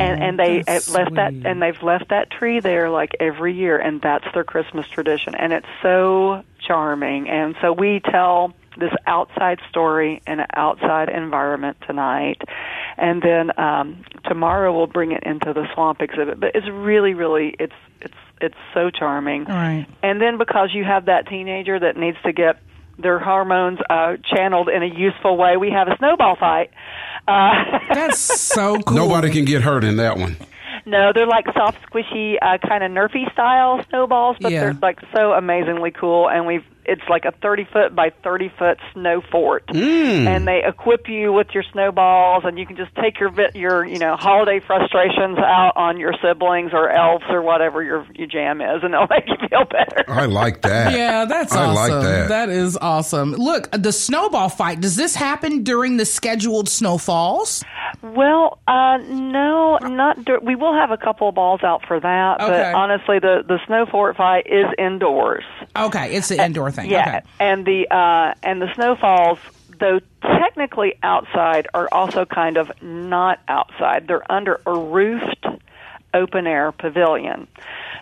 [0.00, 3.52] and and they that's have left that and they've left that tree there like every
[3.54, 5.34] year and that's their christmas tradition.
[5.34, 7.28] And it's so charming.
[7.28, 12.40] And so we tell this outside story in an outside environment tonight
[12.96, 17.54] and then um tomorrow we'll bring it into the swamp exhibit but it's really really
[17.58, 19.86] it's it's it's so charming Right.
[20.02, 22.60] and then because you have that teenager that needs to get
[22.98, 26.70] their hormones uh channeled in a useful way we have a snowball fight
[27.26, 27.52] uh
[27.94, 28.96] That's so cool.
[28.96, 30.36] Nobody can get hurt in that one.
[30.86, 34.60] No, they're like soft, squishy, uh, kind of Nerfy style snowballs, but Yeah.
[34.60, 36.30] they're like so amazingly cool.
[36.30, 41.08] And we've it's like a thirty foot by thirty foot snow fort, and they equip
[41.08, 45.38] you with your snowballs, and you can just take your your you know holiday frustrations
[45.38, 49.28] out on your siblings or elves or whatever your your jam is, and it'll make
[49.28, 50.04] you feel better.
[50.08, 50.92] I like that.
[50.92, 51.74] Yeah, that's I awesome.
[51.94, 52.28] like that.
[52.28, 53.32] That is awesome.
[53.32, 57.64] Look, the snowball fight, does this happen during the scheduled snowfalls?
[58.02, 60.24] Well, uh, no, not.
[60.24, 62.50] Dur- we will have a couple of balls out for that, Okay.
[62.50, 65.44] but honestly, the the snow fort fight is indoors.
[65.76, 66.90] Okay, it's an indoor thing.
[66.90, 67.20] Yeah, Okay.
[67.40, 69.38] and the uh, and the snowfalls,
[69.78, 74.06] though technically outside, are also kind of not outside.
[74.08, 75.46] They're under a roofed,
[76.14, 77.46] open air pavilion.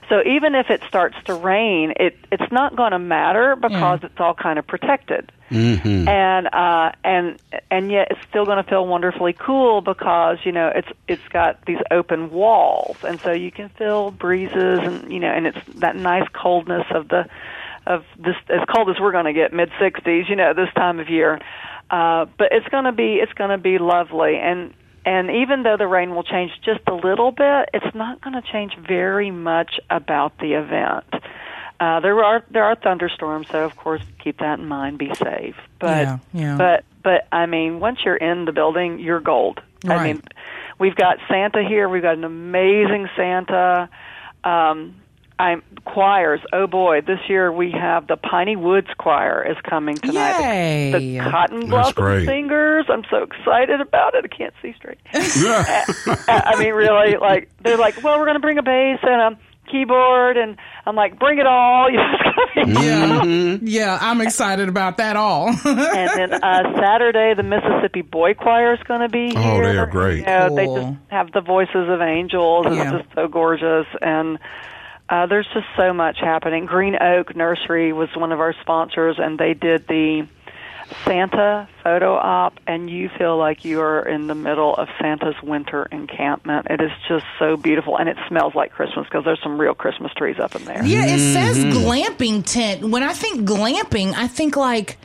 [0.08, 4.20] So even if it starts to rain, it it's not going to matter because it's
[4.20, 5.32] all kind of protected.
[5.50, 6.08] Mm-hmm.
[6.08, 7.40] And uh, and
[7.72, 11.64] and yet it's still going to feel wonderfully cool because you know it's it's got
[11.66, 15.96] these open walls, and so you can feel breezes and you know, and it's that
[15.96, 17.28] nice coldness of the
[17.86, 20.98] of this as cold as we're going to get mid 60s, you know, this time
[21.00, 21.40] of year.
[21.90, 24.74] Uh, but it's going to be it's going to be lovely, and
[25.04, 28.42] and even though the rain will change just a little bit, it's not going to
[28.52, 31.04] change very much about the event.
[31.78, 34.98] Uh, there are there are thunderstorms, so of course keep that in mind.
[34.98, 36.56] Be safe, but Yeah, yeah.
[36.56, 39.60] but but I mean, once you're in the building, you're gold.
[39.86, 40.22] I mean,
[40.80, 41.88] we've got Santa here.
[41.88, 43.88] We've got an amazing Santa.
[44.42, 44.96] Um,
[45.38, 46.40] I'm choirs.
[46.52, 50.40] Oh boy, this year we have the Piney Woods Choir is coming tonight.
[50.40, 50.92] Yay.
[51.18, 52.24] The Cotton That's Blossom.
[52.26, 52.86] Singers.
[52.88, 54.24] I'm so excited about it.
[54.24, 54.98] I can't see straight.
[56.28, 59.38] I mean, really, like they're like, well, we're going to bring a bass and a
[59.70, 60.56] keyboard, and
[60.86, 61.88] I'm like, bring it all.
[61.96, 63.66] You know, it's gonna be Yeah, Mm-hmm.
[63.66, 65.48] yeah, I'm excited about that all.
[65.48, 69.72] and then uh, Saturday, the Mississippi Boy Choir is going to be Oh, here.
[69.72, 70.18] they are great.
[70.20, 72.94] You know, They just have the voices of angels, and Yeah.
[72.94, 73.86] it's just so gorgeous.
[74.00, 74.38] And
[75.08, 76.66] uh, there's just so much happening.
[76.66, 80.26] Green Oak Nursery was one of our sponsors, and they did the
[81.04, 85.86] Santa photo op, and you feel like you are in the middle of Santa's winter
[85.90, 86.68] encampment.
[86.70, 90.12] It is just so beautiful, and it smells like Christmas because there's some real Christmas
[90.14, 90.84] trees up in there.
[90.84, 91.78] yeah, it says Mm-hmm.
[91.78, 92.84] glamping tent.
[92.84, 94.96] When I think glamping, I think like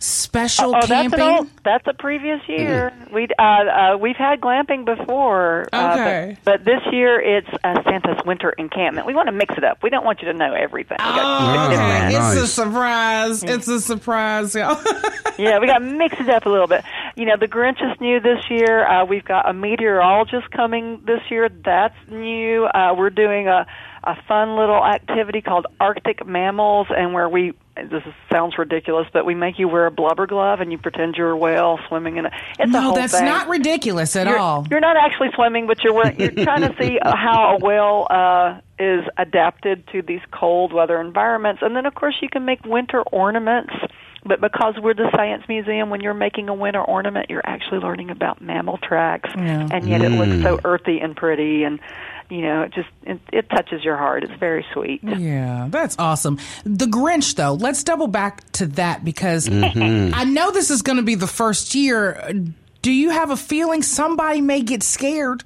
[0.00, 1.20] special Oh, that's camping.
[1.20, 2.92] an old, that's a previous year.
[3.12, 5.68] We uh, uh, we've had glamping before.
[5.72, 6.36] uh, Okay.
[6.44, 9.06] but, but this year it's uh, Santa's winter encampment.
[9.06, 9.82] We want to mix it up.
[9.82, 10.96] We don't want you to know everything.
[11.00, 12.16] Oh, to mix it okay.
[12.16, 12.32] up.
[12.34, 13.42] It's a surprise.
[13.42, 14.80] It's a surprise, y'all.
[15.38, 16.82] yeah, we got to mix it up a little bit.
[17.16, 18.86] You know, the Grinch is new this year.
[18.86, 21.48] Uh, we've got a meteorologist coming this year.
[21.48, 22.64] That's new.
[22.64, 23.66] Uh, we're doing a
[24.02, 27.52] a fun little activity called Arctic Mammals, and where we
[27.88, 31.14] this is, sounds ridiculous, but we make you wear a blubber glove and you pretend
[31.16, 32.30] you're a whale swimming in a.
[32.58, 33.24] It's a no, whole that's thing.
[33.24, 34.66] not ridiculous at you're, all.
[34.70, 38.60] You're not actually swimming, but you're wearing, you're trying to see how a whale uh,
[38.78, 43.02] is adapted to these cold weather environments, and then of course you can make winter
[43.02, 43.72] ornaments.
[44.22, 48.10] But because we're the science museum, when you're making a winter ornament, you're actually learning
[48.10, 49.66] about mammal tracks, Yeah.
[49.72, 51.80] and yet it looks so earthy and pretty, and
[52.30, 54.24] you know, it just it, it touches your heart.
[54.24, 55.02] It's very sweet.
[55.02, 56.38] Yeah, that's awesome.
[56.64, 60.14] The Grinch, though, let's double back to that because mm-hmm.
[60.14, 62.32] I know this is going to be the first year.
[62.82, 65.44] Do you have a feeling somebody may get scared?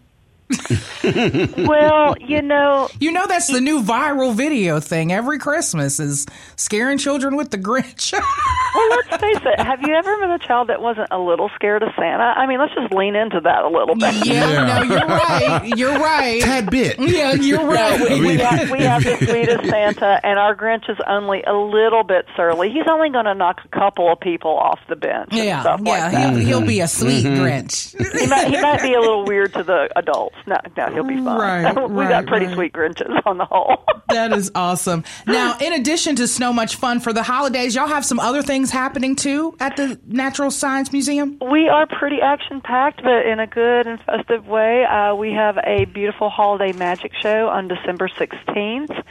[1.67, 6.27] well, you know, You know that's the new viral video thing every Christmas is
[6.57, 8.13] scaring children with the Grinch.
[8.75, 9.61] well, let's face it.
[9.61, 12.23] Have you ever been a child that wasn't a little scared of Santa?
[12.25, 14.27] I mean, let's just lean into that a little bit.
[14.27, 14.79] yeah, Yeah.
[14.79, 15.77] no, you're right.
[15.77, 16.43] You're right.
[16.43, 16.99] Tad bit.
[17.15, 18.01] Yeah, you're right.
[18.01, 22.03] we, we, have, we have the sweetest Santa, and our Grinch is only a little
[22.03, 22.71] bit surly.
[22.71, 25.81] He's only going to knock a couple of people off the bench and yeah, stuff
[25.85, 26.33] yeah, like that.
[26.37, 27.41] he'll, he'll be a sweet mm-hmm.
[27.43, 27.95] Grinch.
[28.19, 30.34] He might, he might be a little weird to the adults.
[30.47, 31.25] No, no, he'll be fine.
[31.25, 32.55] Right, we right, got pretty right.
[32.55, 33.85] sweet Grinches on the whole.
[34.09, 35.03] That is awesome.
[35.27, 38.71] Now, in addition to Snow Much Fun for the holidays, y'all have some other things
[38.71, 41.39] happening too at the Natural Science Museum?
[41.41, 44.85] We are pretty action packed, but in a good and festive way.
[44.85, 49.03] Uh, we have a beautiful holiday magic show on December 16th, uh,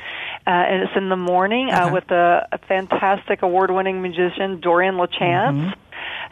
[0.45, 5.73] and it's in the morning uh, with a, a fantastic award winning musician, Dorian LaChance.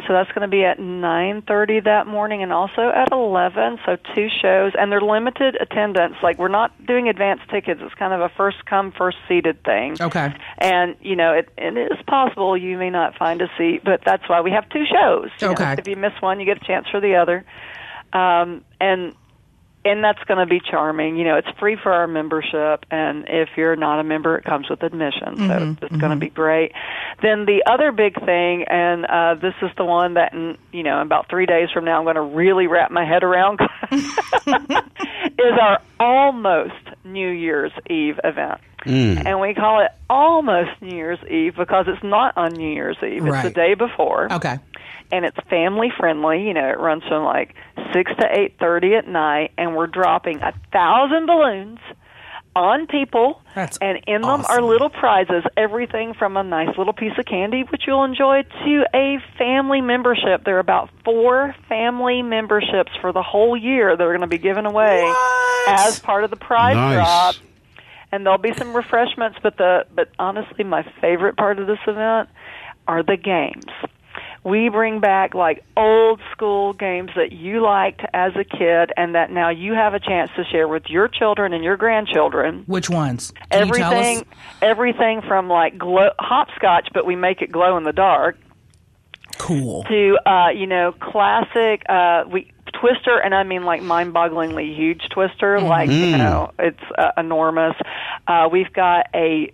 [0.08, 3.80] So that's going to be at 9:30 that morning and also at 11.
[3.86, 6.16] So two shows and they're limited attendance.
[6.24, 7.82] Like we're not doing advance tickets.
[7.84, 9.98] It's kind of a first come first seated thing.
[10.02, 10.34] Okay.
[10.58, 14.28] And you know, it, it is possible you may not find a seat, but that's
[14.28, 15.30] why we have two shows.
[15.40, 15.76] You know, Okay.
[15.78, 17.46] if you miss one, you get a chance for the other.
[18.14, 19.16] Um, and
[19.84, 21.18] and that's going to be charming.
[21.18, 24.70] You know, it's free for our membership, and if you're not a member, it comes
[24.70, 25.38] with admission.
[25.38, 25.86] So mm-hmm.
[25.86, 26.20] it's going to mm-hmm.
[26.20, 26.72] be great.
[27.22, 31.02] Then the other big thing, and uh, this is the one that, in, you know,
[31.02, 33.60] about three days from now, I'm going to really wrap my head around,
[33.92, 36.74] is our almost
[37.04, 38.62] New Year's Eve event.
[38.86, 39.26] Mm.
[39.26, 43.26] And we call it almost New Year's Eve because it's not on New Year's Eve.
[43.26, 44.58] It's the day before Okay.
[45.12, 46.48] And it's family friendly.
[46.48, 47.56] You know, it runs from like
[47.94, 51.80] six to eight thirty at night, and we're dropping a thousand balloons
[52.54, 55.44] on people, That's and in them are little prizes.
[55.56, 60.44] Everything from a nice little piece of candy, which you'll enjoy, to a family membership.
[60.44, 64.38] There are about four family memberships for the whole year that are going to be
[64.38, 65.80] given away What?
[65.80, 66.96] as part of the prize Nice.
[66.96, 67.36] drop.
[68.12, 72.28] And there'll be some refreshments, but the but honestly, my favorite part of this event
[72.86, 73.64] are the games.
[74.44, 79.30] We bring back like old school games that you liked as a kid, and that
[79.30, 82.64] now you have a chance to share with your children and your grandchildren.
[82.66, 83.32] Which ones?
[83.52, 83.98] Can you tell us?
[83.98, 84.26] everything,
[84.64, 88.38] everything from like glow, hopscotch, but we make it glow in the dark,
[89.38, 89.84] Cool.
[89.84, 95.60] to uh, you know classic uh, we Twister, and I mean like mind-bogglingly huge Twister,
[95.62, 97.76] like you know it's uh, enormous.
[98.28, 99.54] Uh, we've got a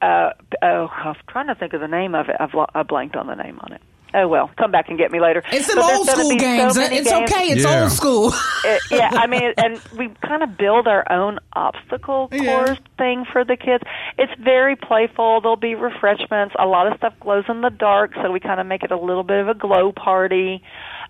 [0.00, 0.30] uh,
[0.62, 2.36] oh, I'm trying to think of the name of it.
[2.40, 3.82] I've lo- I blanked on the name on it.
[4.14, 5.42] Oh well, come back and get me later.
[5.52, 6.44] It's some But there's old school be so
[6.80, 7.30] it's games.
[7.30, 7.44] okay.
[7.48, 7.82] It's Yeah.
[7.82, 8.32] old school.
[8.64, 12.64] It- yeah, I mean, and we kind of build our own obstacle Yeah.
[12.64, 13.84] course thing for the kids.
[14.18, 15.40] It's very playful.
[15.40, 16.54] There'll be refreshments.
[16.58, 18.98] A lot of stuff glows in the dark, so we kind of make it a
[18.98, 20.62] little bit of a glow party.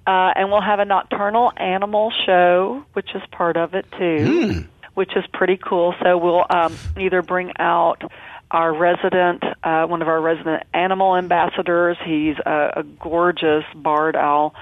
[0.06, 5.14] Uh, and we'll have a nocturnal animal show, which is part of it too, which
[5.16, 5.94] is pretty cool.
[6.02, 8.02] So we'll um, either bring out
[8.50, 11.96] our resident, uh, one of our resident animal ambassadors.
[12.04, 14.54] He's a, a gorgeous barred owl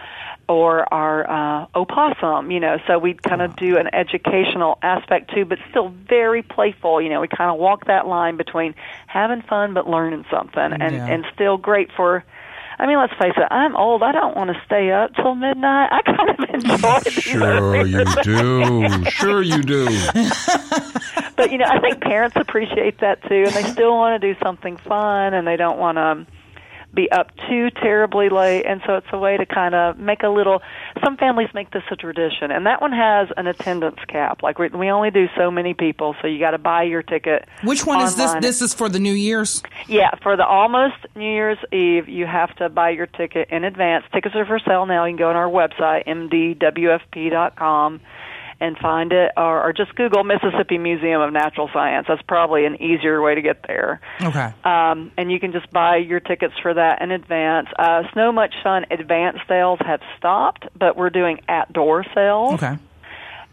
[0.48, 2.78] or our uh, opossum, you know.
[2.86, 7.00] So we kind of do an educational aspect too, but still very playful.
[7.02, 8.74] You know, we kind of walk that line between
[9.06, 11.06] having fun but learning something, and Yeah.
[11.06, 12.24] and still great for.
[12.80, 13.48] I mean, let's face it.
[13.50, 14.04] I'm old.
[14.04, 15.88] I don't want to stay up till midnight.
[15.90, 19.04] I kind of enjoy Sure you do.
[19.10, 19.88] Sure you do.
[21.38, 24.38] But you know, I think parents appreciate that too, and they still want to do
[24.42, 26.26] something fun, and they don't want to
[26.92, 28.64] be up too terribly late.
[28.64, 30.62] And so it's a way to kind of make a little.
[31.04, 34.42] Some families make this a tradition, and that one has an attendance cap.
[34.42, 37.46] Like we, we only do so many people, so you got to buy your ticket.
[37.62, 38.34] Which one is this?
[38.40, 39.62] This is for the New Year's.
[39.86, 44.04] Yeah, for the almost New Year's Eve, you have to buy your ticket in advance.
[44.12, 45.04] Tickets are for sale now.
[45.04, 48.00] You can go on our website, mdwfp.com,
[48.60, 52.06] and find it, or, or just Google Mississippi Museum of Natural Science.
[52.08, 54.00] That's probably an easier way to get there.
[54.20, 54.52] Okay.
[54.64, 57.68] Um, and you can just buy your tickets for that in advance.
[57.78, 62.54] Uh, Snow Much Fun advance sales have stopped, but we're doing outdoor sales.
[62.54, 62.78] Okay.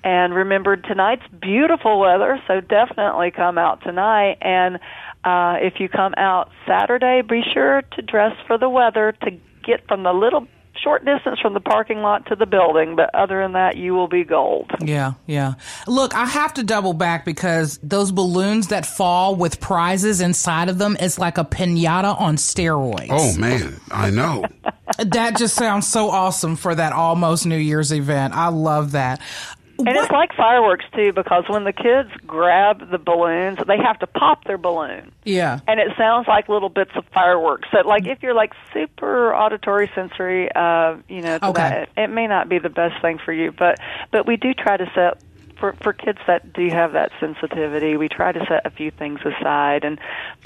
[0.04, 4.38] And remember, tonight's beautiful weather, so definitely come out tonight.
[4.42, 4.76] And
[5.24, 9.32] uh, if you come out Saturday, be sure to dress for the weather to
[9.64, 10.48] get from the little
[10.84, 12.96] short distance from the parking lot to the building.
[12.96, 14.72] But other than that, you will be gold.
[14.80, 15.56] Yeah, yeah.
[15.88, 20.78] Look, I have to double back because those balloons that fall with prizes inside of
[20.78, 23.08] them is like a pinata on steroids.
[23.10, 24.46] Oh man, I know.
[25.00, 28.36] That just sounds so awesome for that almost New Year's event.
[28.36, 29.20] I love that.
[29.78, 34.08] And it's like fireworks too, because when the kids grab the balloons, they have to
[34.08, 35.12] pop their balloon.
[35.26, 35.60] Yeah.
[35.68, 37.68] and it sounds like little bits of fireworks.
[37.72, 41.52] So, like, if you're like super auditory sensory, uh, you know, Okay.
[41.54, 43.52] that, it, it may not be the best thing for you.
[43.52, 43.80] But
[44.12, 45.22] but we do try to set
[45.60, 47.98] for for kids that do have that sensitivity.
[47.98, 50.00] We try to set a few things aside and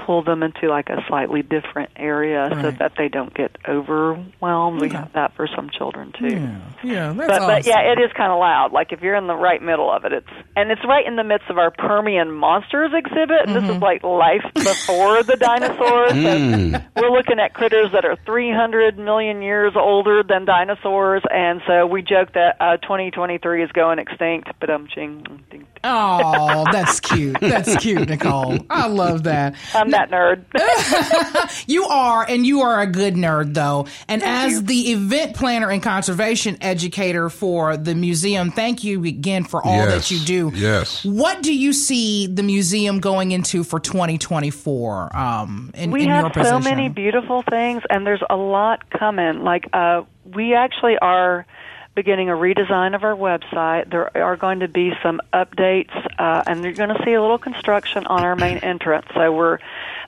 [0.06, 4.82] pull them into like a slightly different area so that they don't get overwhelmed.
[4.82, 6.28] We have that for some children too.
[6.36, 7.48] Yeah, yeah, that's But, awesome.
[7.48, 8.72] but yeah, it is kind of loud.
[8.72, 11.24] Like if you're in the right middle of it, it's and it's right in the
[11.24, 13.48] midst of our Permian monsters exhibit.
[13.48, 13.68] And Mm-hmm.
[13.68, 16.12] this is like life before the dinosaurs.
[16.12, 21.86] So we're looking at critters that are 300 million years older than dinosaurs, and so
[21.88, 24.50] we joke that uh, 2023 is going extinct.
[24.60, 25.66] But um, ching, ding.
[25.84, 27.38] Oh, that's cute.
[27.40, 28.58] That's cute, Nicole.
[28.70, 29.56] I love that.
[29.74, 30.44] I'm that nerd.
[31.68, 33.88] You are, and you are a good nerd, though.
[34.08, 39.64] And as the event planner and conservation educator for the museum, thank you again for
[39.66, 40.10] all Yes.
[40.10, 40.52] that you do.
[40.56, 41.06] Yes.
[41.06, 45.16] What do you see the museum going into for 2024?
[45.16, 49.44] Um, in, we in have your so many beautiful things and there's a lot coming
[49.44, 50.02] like uh
[50.34, 51.46] we actually are
[52.00, 53.92] beginning a redesign of our website.
[53.92, 57.38] There are going to be some updates uh and you're going to see a little
[57.38, 59.06] construction on our main entrance.
[59.14, 59.60] So we're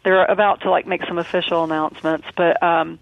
[0.05, 2.97] they're about to like make some official announcements but um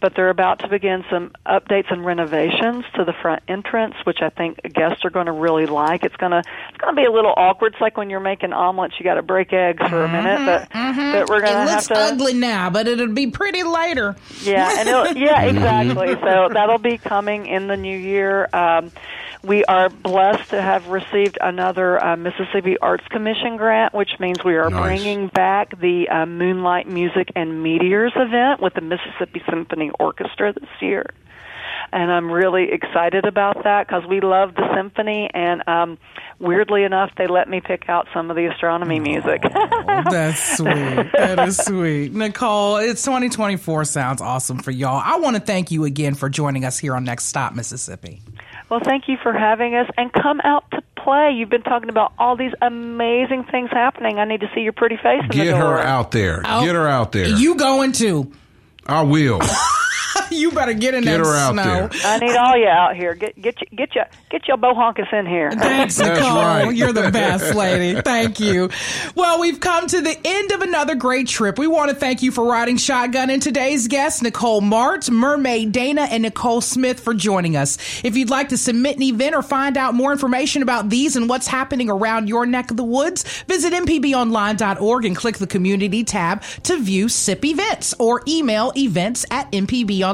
[0.00, 4.28] but they're about to begin some updates and renovations to the front entrance, which I
[4.30, 6.04] think guests are going to really like.
[6.04, 7.72] It's going to it's going to be a little awkward.
[7.74, 10.68] It's like when you're making omelets, you got to break eggs for a minute, but
[10.72, 13.62] but we're going Mm-hmm, It to have looks to ugly now, but it'll be pretty
[13.62, 14.16] later.
[14.42, 16.14] yeah, and it'll, yeah, exactly.
[16.14, 18.48] So that'll be coming in the new year.
[18.52, 18.90] Um,
[19.42, 24.56] we are blessed to have received another uh, Mississippi Arts Commission grant, which means we
[24.56, 24.82] are Nice.
[24.82, 30.68] bringing back the uh, Moonlight Music and Meteors event with the Mississippi Symphony Orchestra this
[30.80, 31.06] year.
[31.92, 35.98] and I'm really excited about that because we love the symphony, and um,
[36.38, 39.42] weirdly enough, they let me pick out some of the astronomy music.
[40.10, 40.68] That's sweet.
[41.12, 42.12] That is sweet.
[42.12, 45.00] Nicole, it's 2024 sounds awesome for y'all.
[45.02, 48.20] I want to thank you again for joining us here on Next Stop, Mississippi.
[48.70, 51.32] Well, thank you for having us and come out to play.
[51.34, 54.18] You've been talking about all these amazing things happening.
[54.18, 55.60] I need to see your pretty face in Get the door.
[55.60, 56.42] her out there.
[56.42, 57.28] Get her out there.
[57.28, 58.30] You going to?
[58.86, 59.40] I will.
[60.30, 61.62] you better get in Get that her out snow.
[61.64, 61.90] there.
[62.04, 63.14] I need all you out here.
[63.14, 65.50] Get get you, get your get your bohonkus in here.
[65.52, 66.36] Thanks, That's Nicole.
[66.36, 66.70] right.
[66.74, 68.00] You're the best lady.
[68.00, 68.70] Thank you.
[69.14, 71.58] Well, we've come to the end of another great trip.
[71.58, 76.02] We want to thank you for riding shotgun and today's guests, Nicole Martz, Mermaid Dana,
[76.02, 77.78] and Nicole Smith for joining us.
[78.04, 81.28] If you'd like to submit an event or find out more information about these and
[81.28, 86.42] what's happening around your neck of the woods, visit mpbonline.org and click the community tab
[86.64, 90.07] to view Sipp events or email events at mpbonline.org.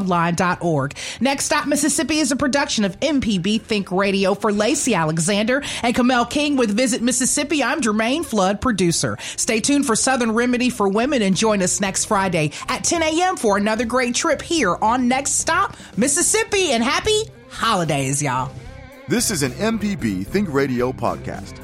[1.21, 6.27] Next Stop Mississippi is a production of MPB Think Radio for Lacey Alexander and Kamel
[6.27, 7.63] King with Visit Mississippi.
[7.63, 9.17] I'm Germaine Flood, producer.
[9.37, 13.37] Stay tuned for Southern Remedy for Women and join us next Friday at 10 a.m.
[13.37, 16.73] for another great trip here on Next Stop Mississippi.
[16.73, 18.53] And happy holidays, y'all.
[19.09, 21.64] This is an MPB Think Radio podcast.